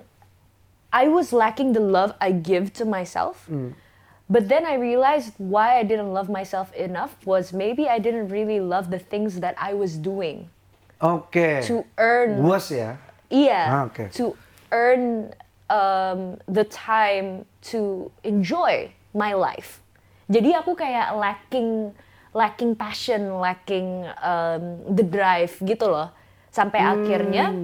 [0.91, 3.43] I was lacking the love I give to myself.
[3.51, 3.75] Hmm.
[4.31, 8.63] But then I realized why I didn't love myself enough was maybe I didn't really
[8.63, 10.47] love the things that I was doing
[11.03, 11.67] Oke.
[11.67, 12.95] to earn Buas ya.
[13.27, 14.07] Iya, Ah, oke.
[14.15, 14.35] to
[14.71, 15.35] earn
[15.71, 19.79] um, the time to enjoy my life.
[20.27, 21.95] Jadi aku kayak lacking,
[22.35, 26.11] lacking passion, lacking um, the drive gitu loh.
[26.51, 27.55] Sampai akhirnya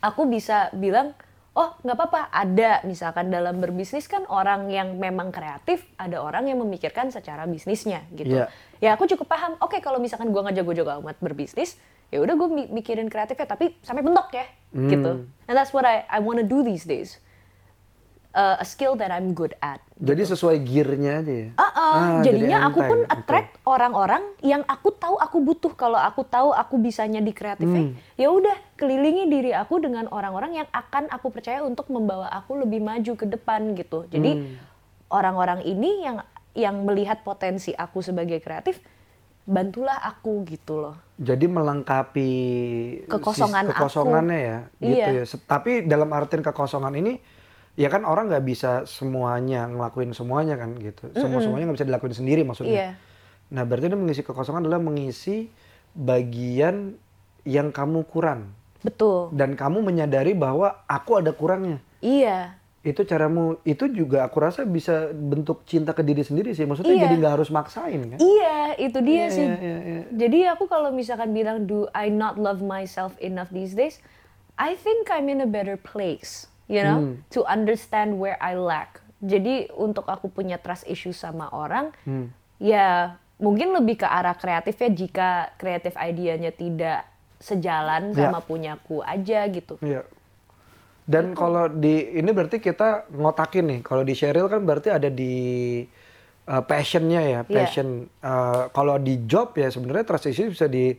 [0.00, 1.12] aku bisa bilang,
[1.52, 2.20] oh nggak apa-apa.
[2.32, 8.04] Ada misalkan dalam berbisnis kan orang yang memang kreatif, ada orang yang memikirkan secara bisnisnya
[8.16, 8.44] gitu.
[8.44, 8.48] Iya.
[8.80, 9.56] Ya aku cukup paham.
[9.60, 11.76] Oke kalau misalkan gua nggak jago-jago amat berbisnis,
[12.08, 15.24] ya udah gue mikirin kreatifnya tapi sampai mentok ya gitu.
[15.44, 17.20] And that's what I I want to do these days.
[18.28, 19.80] Uh, a skill that I'm good at.
[19.98, 21.48] Jadi sesuai gearnya aja ya.
[21.56, 25.96] Ah, ah, Ah, jadinya jadi aku pun attract orang-orang yang aku tahu aku butuh kalau
[25.96, 27.88] aku tahu aku bisanya di kreatifnya.
[27.90, 27.96] Hmm.
[28.14, 32.78] Ya udah kelilingi diri aku dengan orang-orang yang akan aku percaya untuk membawa aku lebih
[32.78, 34.06] maju ke depan gitu.
[34.06, 34.54] Jadi Hmm.
[35.08, 38.78] orang-orang ini yang yang melihat potensi aku sebagai kreatif,
[39.48, 40.96] bantulah aku gitu loh.
[41.16, 42.30] Jadi melengkapi
[43.08, 44.44] Kekosongan sis- kekosongannya aku.
[44.44, 45.24] ya, gitu Iya.
[45.24, 45.36] ya.
[45.42, 47.16] Tapi dalam artian kekosongan ini,
[47.74, 51.08] ya kan orang nggak bisa semuanya ngelakuin semuanya kan gitu.
[51.12, 52.76] Semua semuanya nggak bisa dilakuin sendiri maksudnya.
[52.76, 52.90] Iya.
[53.48, 55.48] Nah berarti dia mengisi kekosongan adalah mengisi
[55.96, 57.00] bagian
[57.42, 59.32] yang kamu kurang Betul.
[59.32, 61.80] dan kamu menyadari bahwa aku ada kurangnya.
[61.98, 62.54] Iya.
[62.80, 67.04] Itu caramu itu juga aku rasa bisa bentuk cinta ke diri sendiri sih maksudnya Iya.
[67.04, 69.44] jadi nggak harus maksain kan Iya, itu dia Iya, sih.
[69.44, 70.02] iya, iya, iya.
[70.14, 73.98] Jadi aku kalau misalkan bilang do I not love myself enough these days,
[74.54, 77.14] I think I'm in a better place, you know, Hmm.
[77.30, 79.02] to understand where I lack.
[79.18, 82.30] Jadi untuk aku punya trust issue sama orang, Hmm.
[82.56, 87.02] ya mungkin lebih ke arah kreatif ya jika kreatif idenya tidak
[87.38, 88.30] sejalan Ya.
[88.30, 89.78] sama punyaku aja gitu.
[89.80, 90.02] Iya.
[91.08, 93.80] Dan kalau di ini berarti kita ngotakin nih.
[93.80, 95.32] Kalau di Cheryl kan berarti ada di
[96.44, 97.48] uh, passionnya ya, Iya.
[97.48, 98.12] passion.
[98.20, 100.92] Uh, kalau di job ya sebenarnya trust issue bisa di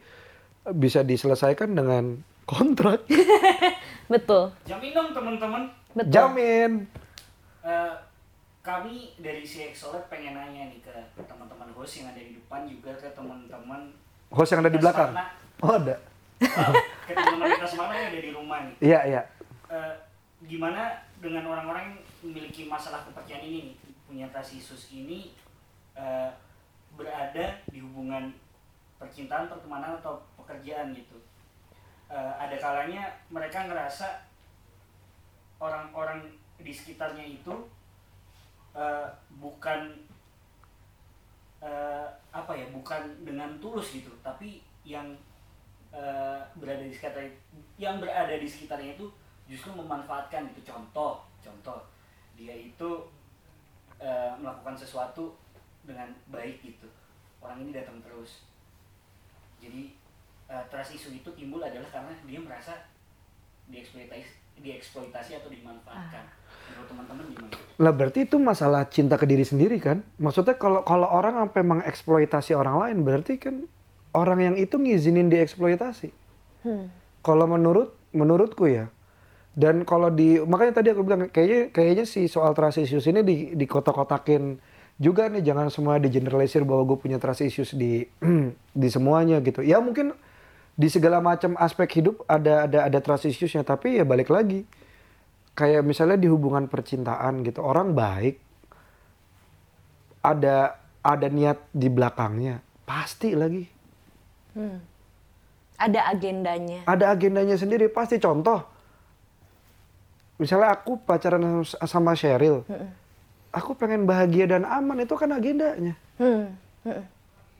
[0.74, 3.06] bisa diselesaikan dengan kontrak.
[4.10, 5.70] Betul, Jamin dong teman-teman.
[5.94, 6.10] betul.
[6.10, 6.90] Jamin.
[7.62, 7.94] Eh,
[8.60, 12.90] kami dari si Exolet pengen nanya nih ke teman-teman host yang ada di depan juga
[12.98, 13.94] ke teman-teman
[14.30, 15.14] Host yang ada di belakang.
[15.62, 16.02] Oh ada.
[16.42, 16.74] Eh,
[17.06, 18.74] ke teman-teman kita Semarna yang ada di rumah nih.
[18.82, 19.22] Iya iya.
[19.70, 19.96] Eh,
[20.50, 23.78] gimana dengan orang-orang yang memiliki masalah kepercayaan ini
[24.10, 25.38] punya trust issues ini
[25.94, 26.32] eh,
[26.98, 28.34] berada di hubungan
[28.98, 31.22] percintaan, pertemanan atau pekerjaan gitu.
[32.10, 34.26] Eh, ada kalanya mereka ngerasa
[35.62, 36.26] orang-orang
[36.58, 37.54] di sekitarnya itu
[38.74, 39.06] eh,
[39.38, 40.02] bukan
[41.62, 45.14] eh, apa ya, bukan dengan tulus gitu, tapi yang
[45.94, 47.22] eh, berada di sekitar
[47.78, 49.06] yang berada di sekitarnya itu
[49.50, 51.82] justru memanfaatkan itu contoh contoh
[52.38, 52.90] dia itu
[53.98, 55.34] eh, melakukan sesuatu
[55.84, 56.86] dengan baik gitu
[57.42, 58.46] orang ini datang terus
[59.58, 59.92] jadi
[60.48, 62.78] eh, trust issue itu timbul adalah karena dia merasa
[63.68, 67.56] dieksploitasi dieksploitasi atau dimanfaatkan menurut teman-teman gimana?
[67.80, 70.04] Lah berarti itu masalah cinta ke diri sendiri kan?
[70.20, 73.66] Maksudnya kalau kalau orang sampai mengeksploitasi orang lain berarti kan
[74.14, 76.12] orang yang itu ngizinin dieksploitasi.
[76.68, 76.92] Hmm.
[77.24, 78.92] Kalau menurut menurutku ya.
[79.54, 83.36] Dan kalau di makanya tadi aku bilang kayaknya kayaknya si soal trust issues ini di
[83.58, 84.62] di kotak-kotakin
[85.00, 88.06] juga nih jangan semua di generalisir bahwa gue punya trust issues di
[88.82, 89.66] di semuanya gitu.
[89.66, 90.16] Ya mungkin
[90.80, 94.64] di segala macam aspek hidup ada ada ada trust issuesnya tapi ya balik lagi
[95.52, 98.40] kayak misalnya di hubungan percintaan gitu orang baik
[100.24, 103.68] ada ada niat di belakangnya pasti lagi
[104.50, 104.82] Hmm.
[105.80, 106.84] Ada agendanya.
[106.90, 108.66] ada agendanya sendiri pasti contoh
[110.40, 111.44] misalnya aku pacaran
[111.84, 112.64] sama- Cheryl
[113.52, 116.52] aku pengen bahagia dan aman itu kan agendanya Hmm.
[116.82, 117.04] Hmm.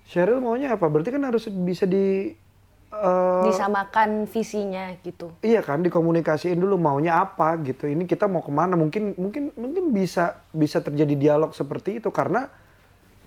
[0.06, 2.34] Cheryl maunya apa berarti kan harus bisa di
[2.90, 5.30] eh, Disamakan visinya gitu.
[5.40, 9.92] iya kan dikomunikasiin dulu maunya apa gitu ini kita mau ke mana mungkin mungkin mungkin
[9.92, 12.50] bisa bisa terjadi dialog seperti itu karena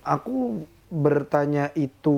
[0.01, 2.17] aku bertanya itu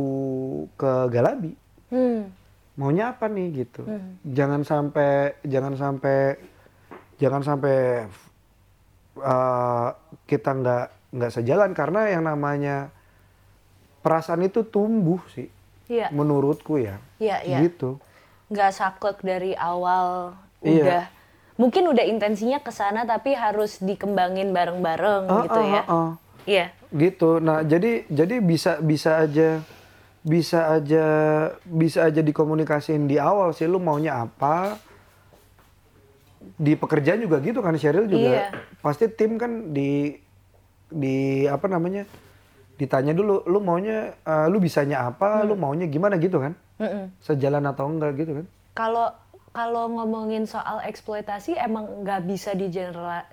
[0.73, 1.53] ke Galabi
[1.85, 2.33] Hmm.
[2.73, 3.85] maunya apa nih gitu
[4.25, 6.35] jangan sampai jangan sampai
[7.17, 8.07] jangan sampai
[9.19, 9.87] uh,
[10.25, 12.91] kita nggak nggak sejalan karena yang namanya
[14.01, 15.49] perasaan itu tumbuh sih
[15.85, 17.61] Iya, menurutku ya iya, iya.
[17.61, 18.01] gitu
[18.49, 20.33] nggak saklek dari awal
[20.65, 20.81] Iya.
[20.81, 21.03] udah
[21.61, 25.81] mungkin udah intensinya ke sana tapi harus dikembangin bareng-bareng Ah, gitu ah, ya.
[25.85, 26.09] ah, ah.
[26.45, 26.65] Iya.
[26.89, 29.61] gitu nah jadi jadi bisa bisa aja
[30.25, 31.05] bisa aja
[31.63, 34.81] bisa aja dikomunikasiin di awal sih lu maunya apa
[36.55, 38.45] di pekerjaan juga gitu kan Cheryl juga Iya.
[38.79, 40.15] pasti tim kan di
[40.87, 41.15] di
[41.45, 42.07] apa namanya
[42.75, 45.47] ditanya dulu lu maunya eh, lu bisanya apa Hmm.
[45.47, 47.11] lu maunya gimana gitu kan Mm-mm.
[47.19, 49.07] sejalan atau enggak gitu kan Kalau
[49.51, 52.67] kalau ngomongin soal eksploitasi emang nggak bisa di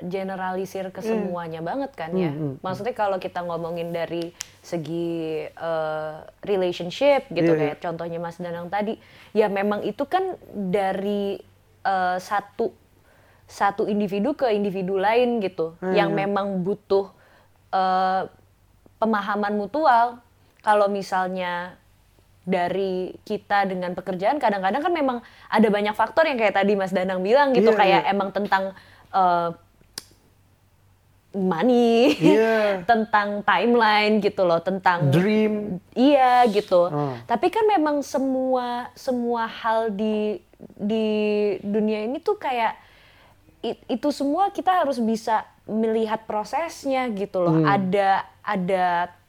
[0.00, 2.30] generalisir ke semuanya banget kan ya.
[2.30, 4.30] Hmm, hmm, Maksudnya kalau kita ngomongin dari
[4.62, 11.42] segi eh, relationship gitu Iya, kayak contohnya Mas Danang tadi, ya memang itu kan dari
[11.82, 12.70] eh, satu
[13.52, 15.92] satu individu ke individu lain gitu, Hmm.
[15.92, 17.12] yang memang butuh
[17.68, 18.22] eh,
[18.96, 20.20] pemahaman mutual.
[20.60, 21.76] Kalau misalnya
[22.42, 27.22] dari kita dengan pekerjaan kadang-kadang kan memang ada banyak faktor yang kayak tadi Mas Danang
[27.22, 28.10] bilang gitu Iya, kayak iya.
[28.10, 28.72] emang tentang
[29.10, 29.50] eh,
[31.32, 32.60] money, Iya.
[32.90, 36.92] tentang timeline gitu loh, tentang dream iya gitu.
[36.92, 37.16] Oh.
[37.24, 40.36] Tapi kan memang semua semua hal di
[40.76, 41.06] di
[41.64, 42.76] dunia ini tuh kayak
[43.62, 47.62] itu semua kita harus bisa melihat prosesnya gitu loh.
[47.62, 47.66] Hmm.
[47.66, 48.86] Ada ada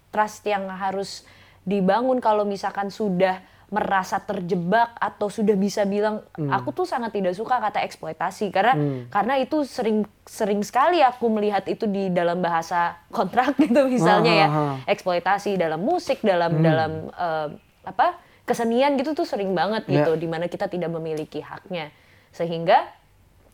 [0.10, 1.22] trust yang harus
[1.64, 3.40] dibangun kalau misalkan sudah
[3.74, 8.54] merasa terjebak atau sudah bisa bilang aku tuh sangat tidak suka kata eksploitasi.
[8.54, 8.74] Karena
[9.10, 14.48] karena itu sering sering sekali aku melihat itu di dalam bahasa kontrak gitu misalnya ya.
[14.50, 14.78] Ah, ah, ah.
[14.86, 17.48] eksploitasi dalam musik dalam dalam eh,
[17.86, 21.90] apa kesenian gitu tuh sering banget gitu di mana kita tidak memiliki haknya.
[22.30, 23.03] Sehingga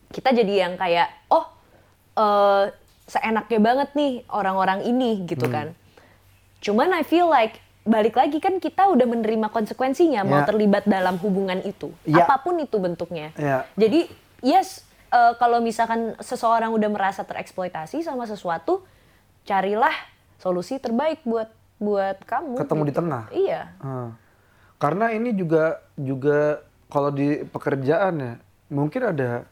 [0.09, 1.45] kita jadi yang kayak oh
[2.13, 2.65] eh,
[3.05, 5.53] seenaknya banget nih orang-orang ini gitu Hmm.
[5.53, 5.67] kan.
[6.59, 10.45] Cuman I feel like balik lagi kan kita udah menerima konsekuensinya mau Ya.
[10.45, 12.21] terlibat dalam hubungan itu, Ya.
[12.21, 13.31] apa pun itu bentuknya.
[13.33, 13.65] Ya.
[13.73, 18.85] Jadi yes eh, kalau misalkan seseorang udah merasa tereksploitasi sama sesuatu,
[19.41, 19.93] carilah
[20.37, 21.49] solusi terbaik buat
[21.79, 22.59] buat kamu.
[22.59, 22.99] Ketemu di gitu.
[23.01, 23.23] tengah.
[23.31, 23.61] Iya.
[23.79, 24.09] Ah.
[24.77, 28.33] Karena ini juga juga kalau di pekerjaan ya
[28.69, 29.49] mungkin ada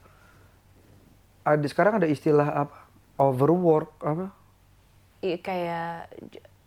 [1.47, 2.75] ada sekarang ada istilah apa
[3.15, 4.35] overwork apa
[5.17, 5.89] Iya, kayak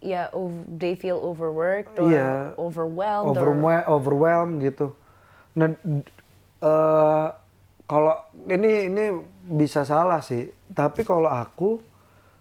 [0.01, 0.27] ya
[0.67, 2.57] they feel overworked or Iya.
[2.59, 4.97] overwhelmed or- overwhelm overwhelm gitu.
[5.55, 5.71] Nah
[6.59, 7.27] eh,
[7.87, 8.15] kalau
[8.49, 9.05] ini ini
[9.47, 11.79] bisa salah sih, tapi kalau aku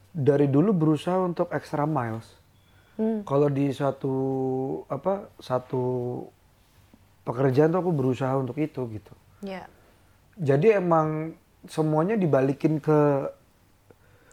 [0.10, 2.26] dari dulu berusaha untuk extra miles.
[3.00, 4.14] Kalau di satu
[4.92, 5.84] apa satu
[7.24, 9.14] pekerjaan tuh aku berusaha untuk itu gitu.
[9.40, 9.64] ya
[10.36, 11.32] Jadi emang
[11.68, 13.28] semuanya dibalikin ke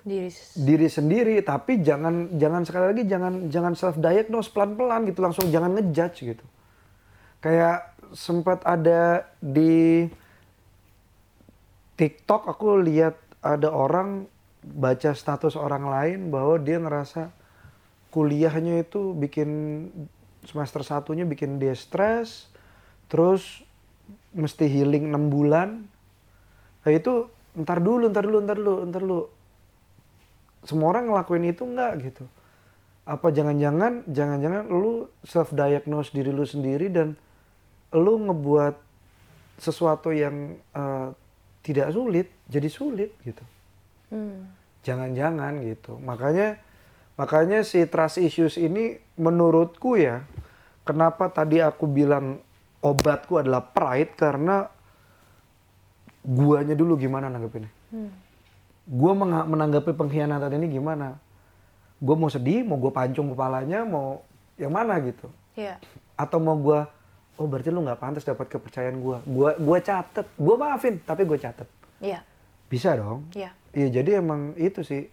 [0.06, 5.50] diri diri sendiri tapi jangan jangan sekali lagi jangan jangan self diagnose pelan-pelan gitu langsung
[5.50, 6.46] jangan ngejudge gitu.
[7.42, 10.06] Kayak sempat ada di
[11.98, 14.30] TikTok aku lihat ada orang
[14.62, 17.30] baca status orang lain bahwa dia ngerasa
[18.10, 19.50] kuliahnya itu bikin
[20.46, 22.50] semester satunya bikin dia stres
[23.06, 23.62] terus
[24.34, 25.86] mesti healing 6 bulan
[26.86, 27.26] nah itu
[27.58, 29.22] ntar dulu ntar dulu ntar dulu ntar dulu.
[30.62, 32.24] Semua orang ngelakuin itu enggak gitu.
[33.02, 37.18] Apa jangan-jangan jangan-jangan lu self diagnose diri lu sendiri dan
[37.90, 38.78] lu ngebuat
[39.58, 41.08] sesuatu yang eh,
[41.66, 43.42] tidak sulit jadi sulit gitu.
[44.06, 44.54] Hmm.
[44.86, 45.98] jangan-jangan gitu.
[45.98, 46.62] Makanya
[47.18, 50.22] makanya si trust issues ini menurutku ya
[50.86, 52.38] kenapa tadi aku bilang
[52.86, 54.70] obatku adalah pride karena
[56.26, 57.70] guanya dulu gimana nanggepinnya.
[58.86, 61.14] Gua menga- menanggapi pengkhianatan ini gimana?
[61.96, 64.26] Gue mau sedih mau gue pancung kepalanya mau
[64.58, 65.30] yang mana gitu.
[65.54, 65.78] Ya
[66.18, 66.90] atau mau gua
[67.36, 69.22] oh berarti lu nggak pantas dapat kepercayaan gua.
[69.22, 70.26] Gua gua catet.
[70.34, 71.70] Gua maafin tapi gue catet.
[72.02, 72.20] Ya
[72.66, 73.30] bisa dong.
[73.32, 75.06] Ya Iya jadi emang itu sih.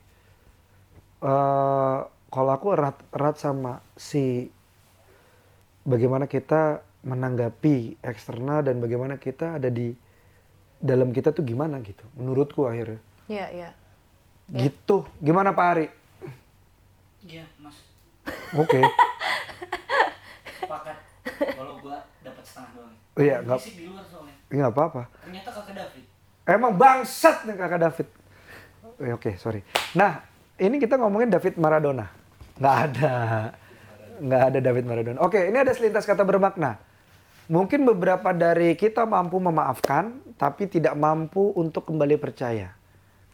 [1.23, 1.97] eh
[2.27, 4.51] kalau aku erat erat sama si
[5.83, 9.95] bagaimana kita menanggapi eksternal dan bagaimana kita ada di
[10.83, 12.03] dalam kita tuh gimana gitu.
[12.13, 12.99] Menurutku akhirnya.
[13.25, 13.69] ya ya
[14.51, 15.07] Gitu.
[15.17, 15.87] Gimana Pak Ari?
[17.23, 17.79] Iya, Mas.
[18.53, 18.83] Oke.
[20.59, 20.97] Sepakat.
[21.23, 22.93] Kalau gua dapat setengah doang.
[23.15, 24.35] Oh iya, nggak- di luar soalnya.
[24.51, 25.01] Nggak apa-apa.
[25.23, 26.03] Ternyata kakak David.
[26.43, 28.07] Emang bangsat nih kakak David.
[28.99, 29.63] Eh, Oke, sorry.
[29.95, 30.19] Nah,
[30.59, 32.11] ini kita ngomongin David Maradona.
[32.59, 33.15] Nggak ada.
[34.19, 35.17] Nggak ada David Maradona.
[35.23, 36.77] Oke, ini ada selintas kata bermakna.
[37.51, 42.71] Mungkin beberapa dari kita mampu memaafkan, tapi tidak mampu untuk kembali percaya.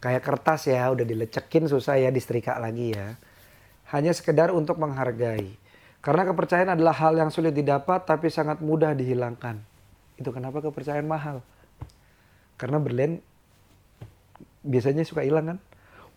[0.02, 3.14] Kayak kertas ya, udah dilecekin susah ya disetrika lagi ya.
[3.94, 5.54] Hanya sekedar untuk menghargai.
[6.00, 9.60] Karena kepercayaan adalah hal yang sulit didapat, tapi sangat mudah dihilangkan.
[10.16, 11.44] Itu kenapa kepercayaan mahal.
[12.56, 13.20] Karena berlian
[14.64, 15.58] biasanya suka hilang kan.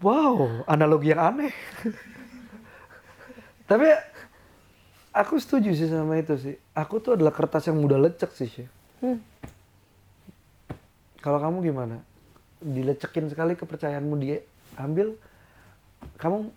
[0.04, 1.54] Wow, analogi yang aneh.
[3.70, 3.88] Tapi
[5.14, 6.56] aku setuju sih sama itu sih.
[6.74, 8.50] Aku tuh adalah kertas yang mudah lecek sih.
[8.50, 8.70] Syah.
[11.24, 12.02] Kalau kamu gimana?
[12.60, 14.44] Dilecekin sekali kepercayaanmu dia
[14.76, 15.16] ambil,
[16.20, 16.50] kamu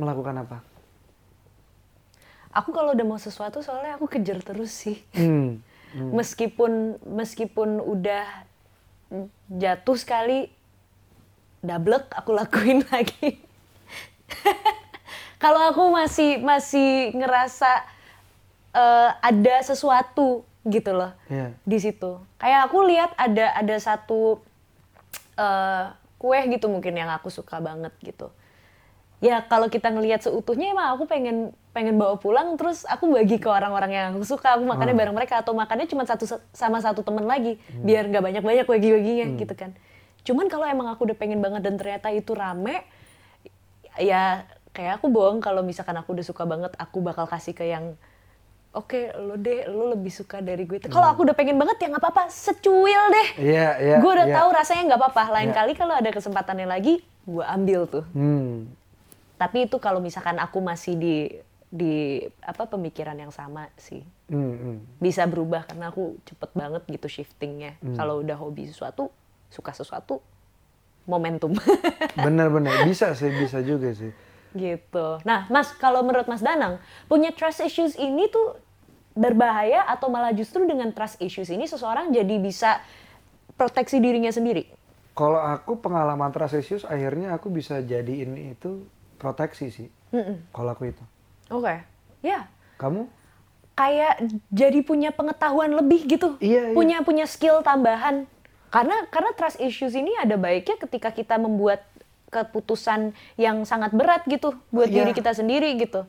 [0.00, 0.72] melakukan apa?
[2.52, 5.60] aku kalau udah mau sesuatu soalnya aku kejar terus sih Hmm.
[6.18, 8.24] meskipun meskipun udah
[9.48, 10.48] jatuh sekali
[11.60, 13.40] dablek aku lakuin lagi
[15.42, 17.82] kalau aku masih masih ngerasa
[18.72, 21.50] eh, ada sesuatu gitu loh Iya.
[21.66, 22.22] di situ.
[22.38, 24.38] Kayak aku lihat ada ada satu
[25.34, 25.84] eh,
[26.16, 28.30] kue gitu mungkin yang aku suka banget gitu.
[29.22, 33.46] Ya kalau kita ngelihat seutuhnya emang aku pengen pengen bawa pulang terus aku bagi ke
[33.46, 34.54] orang-orang yang aku suka.
[34.54, 38.42] Aku makannya bareng mereka atau makannya cuma satu sama satu temen lagi biar nggak banyak
[38.42, 39.70] banyak bagi baginya gitu kan.
[40.22, 42.82] Cuman kalau emang aku udah pengen banget dan ternyata itu rame
[43.94, 47.92] ya kayak aku bohong kalau misalkan aku udah suka banget aku bakal kasih ke yang
[48.72, 52.00] oke lo deh lo lebih suka dari gue kalau aku udah pengen banget ya nggak
[52.00, 53.96] apa-apa secuil deh Iya, iya.
[54.00, 54.34] gue udah iya.
[54.34, 55.56] tahu rasanya nggak apa-apa lain Iya.
[55.56, 58.64] kali kalau ada kesempatannya lagi gue ambil tuh Hmm.
[59.36, 61.16] tapi itu kalau misalkan aku masih di
[61.68, 64.76] di apa pemikiran yang sama sih Hmm, hmm.
[64.96, 67.92] bisa berubah karena aku cepet banget gitu shiftingnya Hmm.
[67.92, 69.12] kalau udah hobi sesuatu
[69.52, 70.24] suka sesuatu
[71.04, 71.52] momentum
[72.16, 74.08] Bener-bener bisa sih, bisa juga sih.
[74.54, 76.78] Gitu nah mas kalau menurut mas Danang
[77.10, 78.56] punya trust issues ini tuh
[79.12, 82.80] berbahaya atau malah justru dengan trust issues ini seseorang jadi bisa
[83.56, 84.72] proteksi dirinya sendiri
[85.12, 88.88] Kalau aku pengalaman trust issues akhirnya aku bisa jadiin itu
[89.22, 89.88] proteksi sih.
[90.50, 91.04] Kalau aku itu.
[91.52, 91.84] Oke.
[92.26, 92.50] Ya.
[92.82, 93.06] Kamu?
[93.78, 96.40] Kayak jadi punya pengetahuan lebih gitu.
[96.42, 96.76] Iya, iya.
[96.76, 98.26] Punya punya skill tambahan.
[98.72, 101.84] Karena karena trust issues ini ada baiknya ketika kita membuat
[102.32, 105.04] keputusan yang sangat berat gitu buat Iya.
[105.04, 106.08] diri kita sendiri gitu.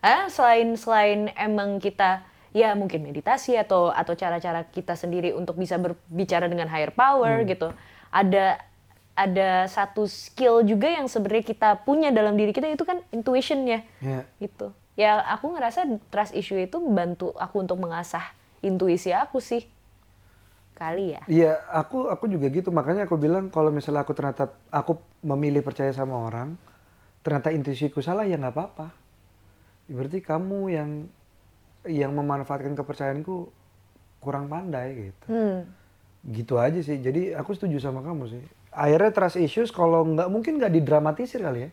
[0.00, 2.22] Eh, selain selain emang kita
[2.54, 7.48] ya mungkin meditasi atau atau cara-cara kita sendiri untuk bisa berbicara dengan higher power Hmm.
[7.50, 7.68] gitu.
[8.08, 8.62] Ada
[9.14, 13.86] ada satu skill juga yang sebenarnya kita punya dalam diri kita itu kan intuition ya
[14.02, 14.26] Ya.
[14.38, 18.22] gitu ya aku ngerasa trust issue itu membantu aku untuk mengasah
[18.58, 19.70] intuisi aku sih
[20.74, 22.74] kali ya Iya, aku aku juga gitu.
[22.74, 26.58] Makanya aku bilang kalau misalnya aku ternyata aku memilih percaya sama orang,
[27.22, 28.90] ternyata intuisiku salah ya nggak apa-apa.
[29.86, 30.90] Berarti kamu yang
[31.86, 33.48] yang memanfaatkan kepercayaanku
[34.18, 35.24] kurang pandai gitu.
[35.30, 35.58] hmm.
[36.32, 36.98] Gitu aja sih.
[36.98, 38.42] Jadi aku setuju sama kamu sih.
[38.74, 41.70] Akhirnya trust issues kalau nggak mungkin nggak didramatisir kali ya.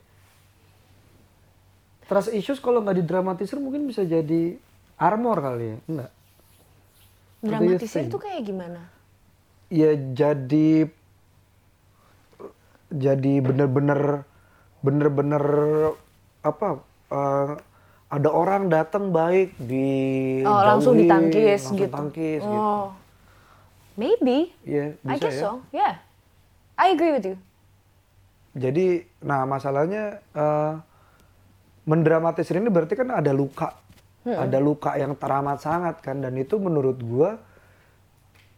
[2.06, 4.60] Trust issues kalau nggak didramatisir mungkin bisa jadi
[5.00, 5.78] armor kali ya.
[5.90, 6.12] Enggak.
[7.42, 8.82] Dramatisir itu kayak gimana?
[9.74, 10.86] Ya jadi
[12.92, 14.28] jadi bener-bener
[14.86, 15.44] bener-bener
[16.46, 17.52] apa eh,
[18.12, 19.88] ada orang datang baik di
[20.44, 21.94] oh langsung ditangkis langsung gitu.
[21.94, 22.62] tangkis gitu.
[22.62, 22.92] Oh.
[23.96, 24.52] Maybe.
[24.66, 25.42] Iya, I bisa guess ya.
[25.42, 25.94] so yeah.
[26.76, 27.38] I agree with you.
[28.54, 30.74] Jadi nah masalahnya eh,
[31.88, 33.74] mendramatisir ini berarti kan ada luka
[34.26, 37.42] ada luka yang teramat sangat kan dan itu menurut gua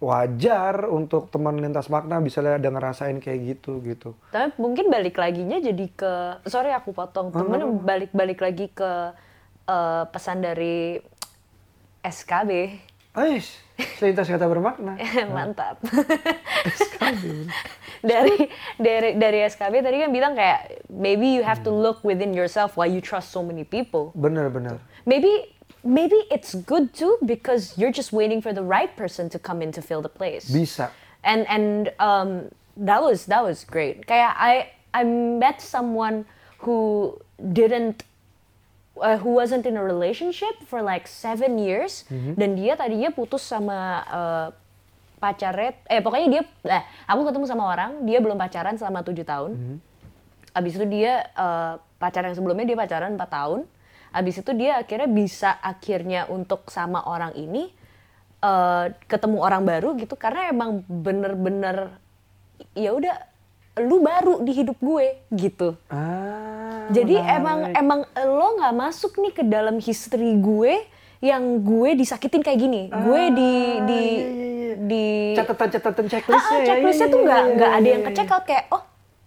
[0.04, 4.20] wajar untuk teman lintas makna bisa ada ngerasain kayak gitu gitu.
[4.36, 9.16] Tapi mungkin balik laginya jadi ke sorry aku potong temen balik balik lagi ke
[9.64, 11.00] eh, pesan dari
[12.04, 12.52] SKB
[13.14, 13.62] Ais,
[14.02, 14.98] selintas kata bermakna.
[15.38, 15.78] mantap.
[18.04, 18.36] Dari
[18.76, 22.84] dari dari SKB tadi kan bilang kayak maybe you have to look within yourself why
[22.84, 24.12] you trust so many people.
[24.12, 24.76] Bener-bener.
[25.06, 29.62] Maybe maybe it's good too because you're just waiting for the right person to come
[29.62, 30.48] in to fill the place.
[30.50, 30.90] Bisa.
[31.24, 34.06] and and um that was that was great.
[34.08, 34.54] Kayak I
[34.94, 36.26] I met someone
[36.64, 38.04] who didn't
[39.00, 42.06] uh, who wasn't in a relationship for like seven years.
[42.12, 44.48] Dan dia tadinya putus sama uh,
[45.24, 49.80] pacarnya eh pokoknya dia eh aku ketemu sama orang dia belum pacaran selama tujuh tahun.
[50.54, 53.60] Abis itu dia uh, pacar yang sebelumnya dia pacaran 4 tahun
[54.14, 57.74] abis itu dia akhirnya bisa akhirnya untuk sama orang ini
[58.40, 61.98] uh, ketemu orang baru gitu karena emang bener-bener
[62.74, 63.18] ya udah
[63.82, 66.86] lu baru di hidup gue gitu Ah.
[66.88, 67.38] jadi menarik.
[67.38, 68.00] emang emang
[68.30, 70.86] lo nggak masuk nih ke dalam history gue
[71.20, 74.74] yang gue disakitin kayak gini gue di Ah, di iya, iya, iya.
[74.78, 76.54] di catatan-catatan Ah, checklistnya.
[76.54, 78.84] ah, ya, checklistnya iya, tuh nggak nggak ada yang ke check out kayak oh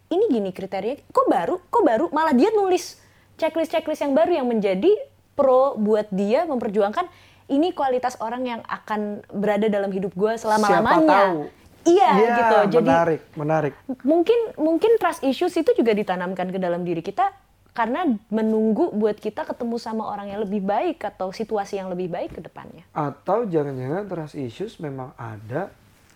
[0.07, 3.03] ini gini kriterianya kok baru kok baru malah dia nulis
[3.37, 4.93] checklist checklist yang baru yang menjadi
[5.37, 7.07] pro buat dia memperjuangkan
[7.47, 11.41] ini kualitas orang yang akan berada dalam hidup gue selama Siapa lamanya tahu.
[11.87, 13.73] iya Iya, gitu jadi menarik, menarik.
[14.03, 17.31] mungkin mungkin trust issues itu juga ditanamkan ke dalam diri kita
[17.77, 22.33] karena menunggu buat kita ketemu sama orang yang lebih baik atau situasi yang lebih baik
[22.33, 25.69] ke depannya Atau jangan-jangan trust issues memang ada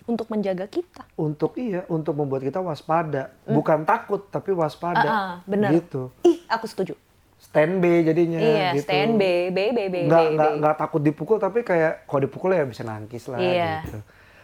[0.09, 3.31] untuk menjaga kita untuk iya, untuk membuat kita waspada.
[3.47, 5.05] Bukan takut, tapi waspada.
[5.07, 5.12] Hmm.
[5.14, 5.71] Ah, ah, bener.
[5.79, 6.11] Gitu.
[6.27, 6.99] ih aku setuju
[7.41, 8.38] Stand B jadinya.
[8.38, 8.84] iya gitu.
[8.86, 12.53] stand B B B B nggak B, nggak nggak takut dipukul tapi kayak kalau dipukul
[12.53, 13.72] ya bisa nangkis lah Iya.
[13.88, 13.99] gitu.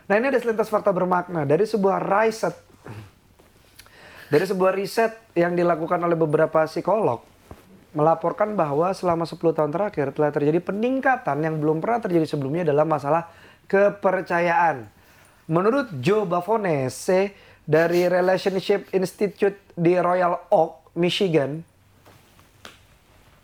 [0.07, 2.57] Nah ini ada selintas fakta bermakna dari sebuah riset
[4.27, 7.23] dari sebuah riset yang dilakukan oleh beberapa psikolog
[7.93, 12.85] melaporkan bahwa selama 10 tahun terakhir telah terjadi peningkatan yang belum pernah terjadi sebelumnya dalam
[12.85, 13.31] masalah
[13.67, 14.85] kepercayaan.
[15.47, 17.33] Menurut Joe Bavonese
[17.63, 21.63] dari Relationship Institute di Royal Oak, Michigan,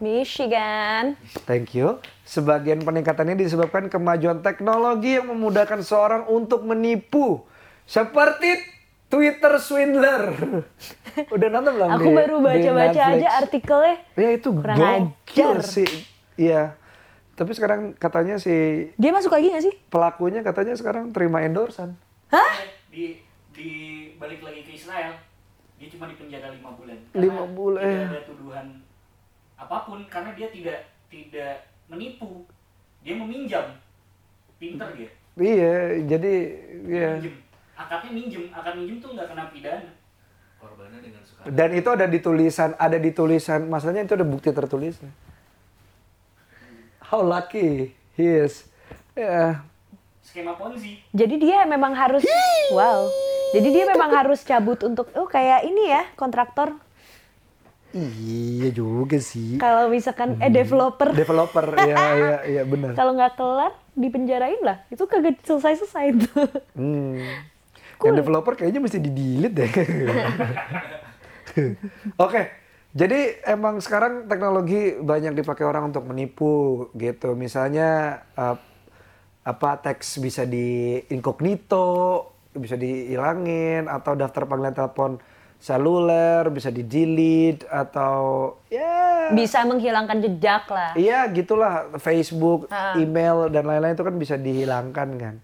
[0.03, 1.15] Michigan
[1.47, 2.03] Thank you.
[2.23, 7.47] Sebagian peningkatan ini disebabkan kemajuan teknologi yang memudahkan seorang untuk menipu.
[7.85, 8.59] Seperti
[9.07, 10.33] Twitter swindler.
[11.35, 15.57] Udah nonton belum aku di- baru baca-baca aja artikelnya Ya itu Kurang gokil ajar.
[15.63, 15.91] sih.
[16.35, 16.75] Iya.
[17.33, 18.53] Tapi sekarang katanya si
[18.95, 21.95] dia masuk lagi gak sih pelakunya katanya sekarang terima endorsan.
[22.89, 23.71] di di
[24.17, 25.17] balik lagi ke Israel
[25.75, 28.09] dia cuma dipenjara lima bulan Lima bulan, tidak eh.
[28.11, 28.67] ada tuduhan
[29.67, 32.47] apa pun karena dia tidak tidak menipu.
[33.03, 33.67] Dia meminjam.
[34.59, 35.11] Pinter dia.
[35.33, 36.35] Iya, jadi
[36.87, 37.11] ya.
[37.19, 37.35] minjem
[37.75, 38.43] akadnya minjem.
[38.53, 39.91] Akad minjem tuh nggak kena pidana.
[40.63, 44.55] Korbannya dengan suka Dan itu ada di tulisan, ada di tulisan, masalahnya itu ada bukti
[44.55, 45.11] tertulisnya.
[47.11, 48.71] How lucky he is.
[49.13, 49.61] Ya,
[50.25, 51.03] skema ponzi.
[51.13, 52.25] Jadi dia memang harus
[52.73, 53.05] wow.
[53.53, 56.73] Jadi dia memang harus cabut untuk oh kayak ini ya kontraktor.
[57.93, 59.61] Iya juga sih.
[59.61, 62.97] Kalau misalkan eh developer Developer, iya iya iya benar.
[62.97, 64.81] kalau nggak kelar dipenjarain lah.
[64.89, 66.49] Itu kagak selesai-selesai tuh.
[66.73, 67.21] Hmm.
[68.03, 69.71] Yang developer kayaknya mesti di delete deh.
[72.25, 72.43] Oke,
[72.97, 77.37] jadi emang sekarang teknologi banyak dipakai orang untuk menipu gitu.
[77.37, 78.57] Misalnya eh,
[79.43, 82.25] apa teks bisa di incognito,
[82.57, 85.11] bisa dihilangin atau daftar panggilan telepon
[85.63, 90.93] seluler bisa di delete atau ya Bisa menghilangkan jejak lah.
[90.93, 92.99] Iya gitulah Facebook, Ah.
[92.99, 95.35] email dan lain-lain itu kan bisa dihilangkan kan.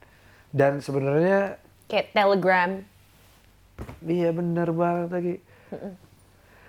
[0.50, 2.70] Dan sebenarnya Kayak Telegram.
[4.02, 5.34] iya benar banget lagi.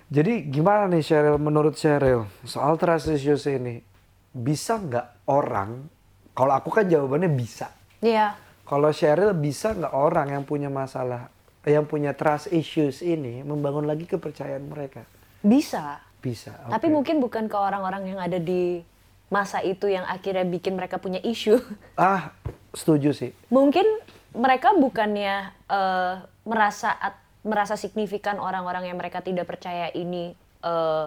[0.09, 3.81] Jadi gimana nih Cheryl menurut Cheryl soal trust issues ini
[4.29, 5.89] bisa nggak orang?
[6.31, 7.73] Kalau aku kan jawabannya bisa.
[7.99, 8.37] Iya.
[8.63, 11.33] Kalau Cheryl bisa nggak orang yang punya masalah,
[11.68, 15.03] yang punya trust issues ini membangun lagi kepercayaan mereka?
[15.43, 15.99] Bisa.
[16.20, 16.55] Bisa.
[16.68, 16.93] Tapi oke.
[16.95, 18.84] mungkin bukan ke orang-orang yang ada di
[19.32, 21.60] masa itu yang akhirnya bikin mereka punya isu.
[21.99, 22.32] ah
[22.70, 23.32] setuju sih.
[23.49, 23.86] mungkin
[24.34, 26.14] mereka bukannya eh,
[26.45, 31.05] merasa at- merasa signifikan orang-orang yang mereka tidak percaya ini eh,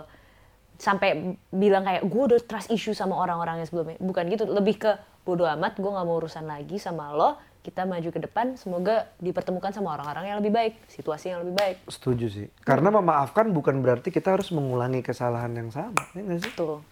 [0.82, 4.90] sampai bilang kayak gue udah trust issue sama orang-orang yang sebelumnya bukan gitu lebih ke
[5.22, 9.70] bodoh amat gue nggak mau urusan lagi sama lo kita maju ke depan semoga dipertemukan
[9.70, 12.46] sama orang-orang yang lebih baik situasi yang lebih baik Setuju sih.
[12.66, 16.02] Karena memaafkan bukan berarti kita harus mengulangi kesalahan yang sama.
[16.10, 16.52] Ya nggak sih?
[16.52, 16.82] tuh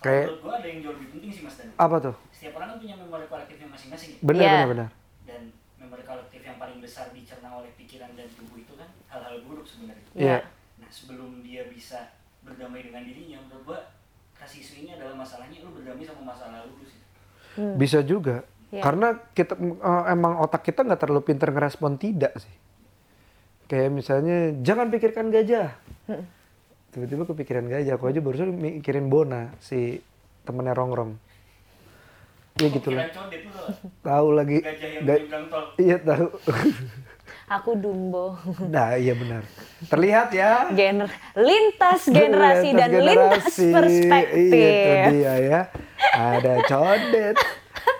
[0.00, 1.68] Kayak Menurut gua ada yang jauh lebih penting sih Mas Dan.
[1.76, 2.14] apa tuh?
[2.32, 4.18] Setiap orang kan punya memori kolektifnya masing-masing ya.
[4.24, 4.50] Benar Iya.
[4.50, 4.88] benar benar.
[5.28, 5.40] Dan
[5.76, 10.06] memori kolektif yang paling besar dicerna oleh pikiran dan tubuh itu kan hal-hal buruk sebenarnya.
[10.16, 10.38] Iya.
[10.80, 13.80] Nah sebelum dia bisa berdamai dengan dirinya, menurut gua
[14.34, 17.00] kasih isu ini adalah masalahnya lu berdamai sama masa lalu lu sih.
[17.76, 18.40] Bisa juga.
[18.70, 18.82] Iya.
[18.86, 22.54] Karena kita eh, emang otak kita nggak terlalu pinter ngerespon tidak sih.
[23.66, 25.74] Kayak misalnya jangan pikirkan gajah.
[26.90, 27.94] Tiba-tiba kepikiran gajah.
[27.94, 30.02] Aku aja barusan mikirin Bona si
[30.42, 31.14] temennya Rongrong.
[32.58, 33.06] Ya gitu lah.
[34.02, 34.58] Tahu lagi.
[34.58, 35.64] Gajah yang Ga- menyeberang tol.
[35.78, 36.26] Iya tahu.
[37.50, 38.38] aku dumbo
[38.70, 39.42] nah iya benar.
[39.90, 40.70] Terlihat ya.
[40.70, 43.74] Gener lintas generasi dan lintas generasi.
[43.74, 45.60] perspektif Itu dia ya.
[46.14, 47.36] Ada condet,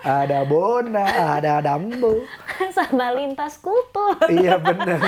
[0.01, 1.05] ada bona,
[1.37, 2.25] ada dambo.
[2.77, 5.01] sama lintas kultur iya benar.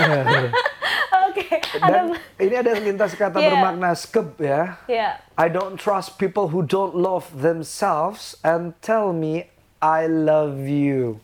[1.29, 1.47] oke
[1.79, 2.05] ada Dan
[2.41, 3.49] ini ada lintas kata Iya.
[3.49, 4.77] bermakna skep ya.
[4.85, 9.49] ya I don't trust people who don't love themselves and tell me
[9.81, 11.19] I love you.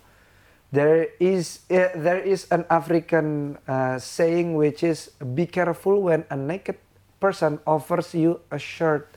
[0.69, 6.37] There is eh, there is an African uh, saying which is be careful when a
[6.37, 6.77] naked
[7.17, 9.09] person offers you a shirt.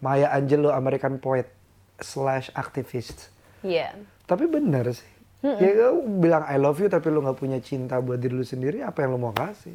[0.00, 1.52] Maya Angelou American poet
[2.00, 3.28] slash activist.
[3.66, 3.98] Iya.
[4.24, 5.10] Tapi benar sih.
[5.42, 8.82] Ya lu bilang I love you tapi lu nggak punya cinta buat diri lu sendiri,
[8.82, 9.74] apa yang lu mau kasih?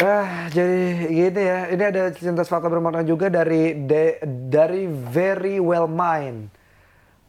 [0.00, 1.68] Ah, jadi gini ya.
[1.68, 4.16] Ini ada cinta fakta bermakna juga dari de-
[4.48, 6.48] dari Very Well Mind.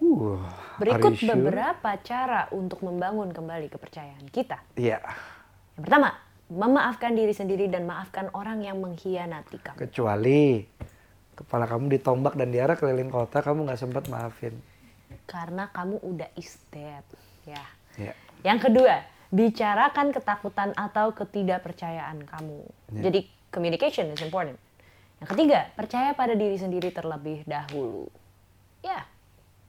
[0.02, 0.40] Uh,
[0.80, 1.36] Berikut sure?
[1.36, 4.64] beberapa cara untuk membangun kembali kepercayaan kita.
[4.80, 5.04] Iya.
[5.78, 6.10] Yang pertama,
[6.48, 9.78] memaafkan diri sendiri dan maafkan orang yang mengkhianati kamu.
[9.78, 10.64] Kecuali
[11.44, 14.56] kepala kamu ditombak dan diarah keliling kota, kamu nggak sempat maafin.
[15.28, 17.04] Karena kamu udah is dead.
[17.44, 17.64] Ya.
[18.00, 18.14] Ya.
[18.46, 22.60] Yang kedua, bicarakan ketakutan atau ketidakpercayaan kamu.
[23.00, 23.02] Ya.
[23.10, 23.20] Jadi
[23.52, 24.60] communication is important.
[25.22, 28.10] Yang ketiga, percaya pada diri sendiri terlebih dahulu.
[28.82, 29.06] Ya,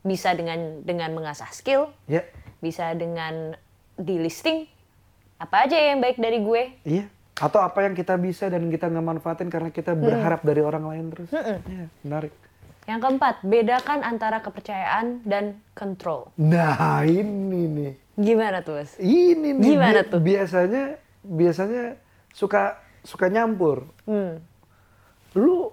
[0.03, 2.25] bisa dengan dengan mengasah skill, Ya.
[2.65, 3.55] bisa dengan
[3.95, 4.65] di listing
[5.37, 6.63] apa aja yang baik dari gue.
[6.87, 7.07] Iya.
[7.37, 11.05] Atau apa yang kita bisa dan kita nggak manfaatin karena kita berharap dari orang lain
[11.09, 11.31] terus.
[11.33, 12.33] Iya, menarik.
[12.83, 16.35] Yang keempat, bedakan antara kepercayaan dan control.
[16.35, 17.93] Nah ini nih.
[18.13, 18.99] Gimana tuh, Mas?
[18.99, 20.21] Ini nih Gimana bi- tuh?
[20.21, 20.85] biasanya
[21.23, 21.85] biasanya
[22.35, 22.77] suka
[23.07, 23.87] suka nyampur.
[24.05, 24.43] Hmm.
[25.39, 25.71] Lu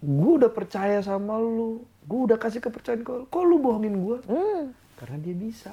[0.00, 4.18] gue udah percaya sama lu, gue udah kasih kepercayaan ke lu, kok lu bohongin gue?
[4.24, 4.62] Hmm.
[4.96, 5.72] Karena dia bisa.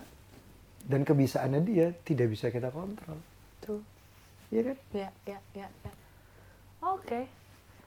[0.83, 3.21] Dan kebisaannya dia tidak bisa kita kontrol.
[3.61, 3.79] Tuh.
[4.49, 4.77] Iya kan?
[4.93, 5.91] Ya, ya, ya, ya.
[6.81, 7.29] Oke.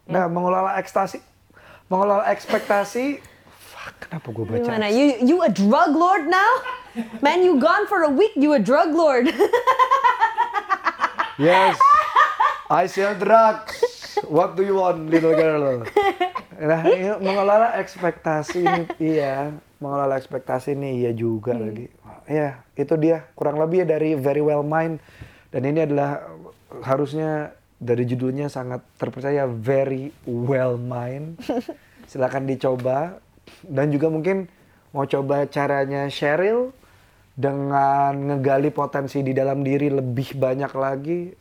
[0.07, 1.19] Nah, mengelola ekstasi,
[1.91, 4.59] mengelola ekspektasi, fuck, kenapa gue baca?
[4.63, 4.87] Gimana?
[4.91, 6.53] You you a drug lord now?
[7.25, 9.31] Man, you gone for a week, you a drug lord.
[11.41, 11.81] Yes,
[12.69, 13.81] I sell drugs.
[14.29, 15.83] What do you want, little girl?
[16.61, 19.51] Nah, ini mengelola ekspektasi ini, iya,
[19.81, 21.89] mengelola ekspektasi ini iya juga lagi.
[22.29, 25.01] Ya, itu dia kurang lebih dari Very Well Mind.
[25.51, 26.21] Dan ini adalah
[26.81, 27.53] harusnya
[27.83, 31.37] dari judulnya sangat terpercaya Very Well Mind.
[32.11, 33.21] Silakan dicoba
[33.67, 34.47] dan juga mungkin
[34.95, 36.71] mau coba caranya Cheryl
[37.33, 41.33] dengan ngegali potensi di dalam diri lebih banyak lagi,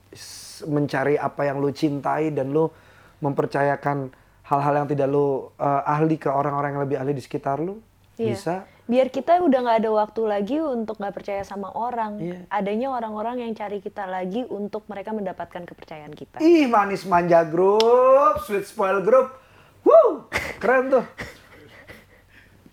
[0.65, 2.71] mencari apa yang lu cintai dan lu
[3.19, 4.09] mempercayakan
[4.47, 7.83] hal-hal yang tidak lu eh, ahli ke orang-orang yang lebih ahli di sekitar lu,
[8.21, 8.33] Iya.
[8.37, 8.55] bisa.
[8.85, 12.21] Biar kita udah nggak ada waktu lagi untuk nggak percaya sama orang.
[12.21, 12.39] Iya.
[12.51, 16.37] Adanya orang-orang yang cari kita lagi untuk mereka mendapatkan kepercayaan kita.
[16.43, 19.33] Ih, manis manja grup, sweet spoil grup.
[19.81, 20.29] Woo,
[20.61, 21.05] keren tuh.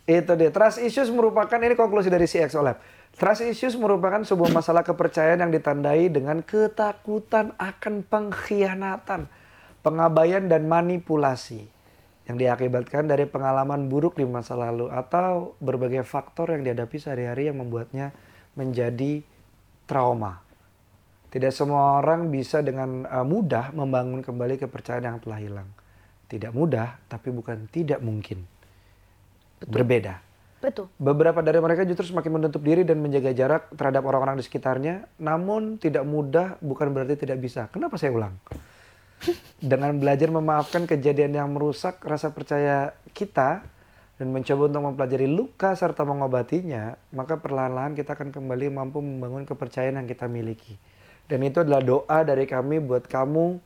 [0.08, 0.50] Itu dia.
[0.52, 2.80] Trust issues merupakan ini konklusi dari CXO Lab.
[3.16, 9.28] Trust issues merupakan sebuah masalah kepercayaan yang ditandai dengan ketakutan akan pengkhianatan,
[9.84, 11.77] pengabaian dan manipulasi
[12.28, 17.56] yang diakibatkan dari pengalaman buruk di masa lalu atau berbagai faktor yang dihadapi sehari-hari yang
[17.56, 18.12] membuatnya
[18.52, 19.24] menjadi
[19.88, 20.44] trauma.
[21.32, 25.68] Tidak semua orang bisa dengan uh, mudah membangun kembali kepercayaan yang telah hilang.
[26.28, 28.44] Tidak mudah, tapi bukan tidak mungkin.
[29.64, 30.20] Berbeda.
[30.60, 30.92] Betul.
[31.00, 35.08] Beberapa dari mereka justru semakin menutup diri dan menjaga jarak terhadap orang-orang di sekitarnya.
[35.16, 37.72] Namun tidak mudah bukan berarti tidak bisa.
[37.72, 38.36] Kenapa saya ulang?
[39.58, 43.66] Dengan belajar memaafkan kejadian yang merusak rasa percaya kita
[44.18, 50.02] dan mencoba untuk mempelajari luka serta mengobatinya, maka perlahan-lahan kita akan kembali mampu membangun kepercayaan
[50.02, 50.78] yang kita miliki.
[51.28, 53.60] Dan itu adalah doa dari kami buat kamu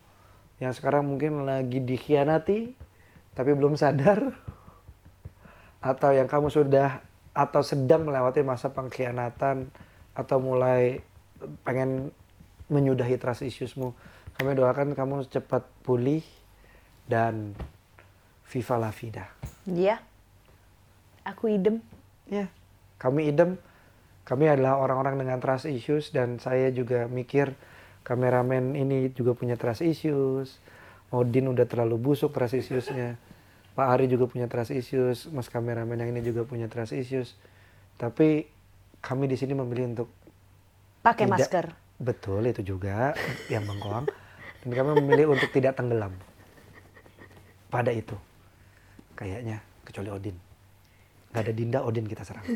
[0.59, 2.74] yang sekarang mungkin lagi dikhianati
[3.32, 4.34] tapi belum sadar
[5.82, 9.72] atau yang kamu sudah atau sedang melewati masa pengkhianatan
[10.12, 11.00] atau mulai
[11.64, 12.12] pengen
[12.68, 13.96] menyudahi trust issuesmu.
[14.43, 16.26] Kami doakan kamu cepat pulih
[17.07, 17.55] dan
[18.51, 19.30] viva la vida.
[19.70, 20.03] Iya.
[21.22, 21.78] Aku idem.
[22.26, 22.51] Ya,
[22.99, 23.55] kami idem.
[24.26, 27.55] Kami adalah orang-orang dengan trust issues dan saya juga mikir
[28.03, 30.59] kameramen ini juga punya trust issues.
[31.14, 33.22] Odin udah terlalu busuk trust issuesnya.
[33.78, 35.30] Pak Ari juga punya trust issues.
[35.30, 37.38] Mas kameramen yang ini juga punya trust issues.
[37.95, 38.51] Tapi
[38.99, 40.11] kami di sini memilih untuk
[40.99, 41.78] Pakai masker.
[42.03, 43.14] Betul itu juga
[43.47, 44.11] yang bengkoang.
[44.62, 46.14] Dan kami memilih untuk tidak tenggelam
[47.66, 48.14] pada itu.
[49.18, 50.36] Kayaknya kecuali Odin.
[51.34, 52.46] Gak ada Dinda, Odin kita serang.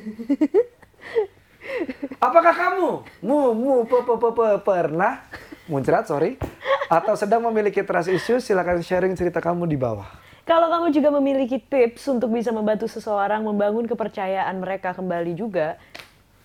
[2.22, 2.88] Apakah kamu
[3.26, 5.24] mu mu pe, pe, pe, pe, pernah
[5.66, 6.38] muncrat sorry
[6.86, 8.46] atau sedang memiliki trust issues?
[8.46, 10.06] Silakan sharing cerita kamu di bawah.
[10.46, 15.74] Kalau kamu juga memiliki tips untuk bisa membantu seseorang membangun kepercayaan mereka kembali juga,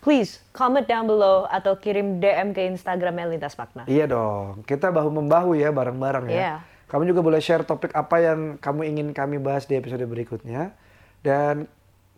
[0.01, 3.85] please comment down below atau kirim DM ke Instagramnya Lintas Makna.
[3.85, 6.35] Iya dong, kita bahu membahu ya bareng-bareng ya.
[6.35, 6.53] Iya.
[6.91, 10.75] Kamu juga boleh share topik apa yang kamu ingin kami bahas di episode berikutnya.
[11.23, 11.69] Dan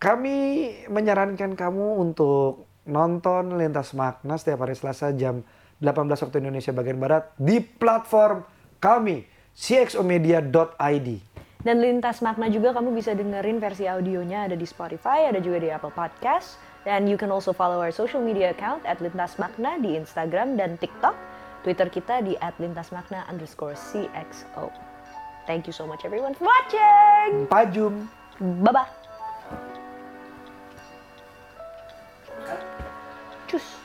[0.01, 0.35] kami
[0.89, 5.45] menyarankan kamu untuk nonton Lintas Makna setiap hari Selasa jam
[5.77, 8.47] 18 waktu Indonesia bagian Barat di platform
[8.81, 11.07] kami cxomedia.id.
[11.63, 15.69] Dan Lintas Makna juga kamu bisa dengerin versi audionya ada di Spotify, ada juga di
[15.71, 16.72] Apple Podcast.
[16.83, 20.75] Dan you can also follow our social media account at Lintas Makna di Instagram dan
[20.75, 21.15] TikTok.
[21.63, 24.67] Twitter kita di at lintasmakna underscore CXO.
[25.47, 27.47] Thank you so much everyone for watching.
[27.47, 28.11] Pajum.
[28.39, 28.91] Bye-bye.
[33.47, 33.82] Cus.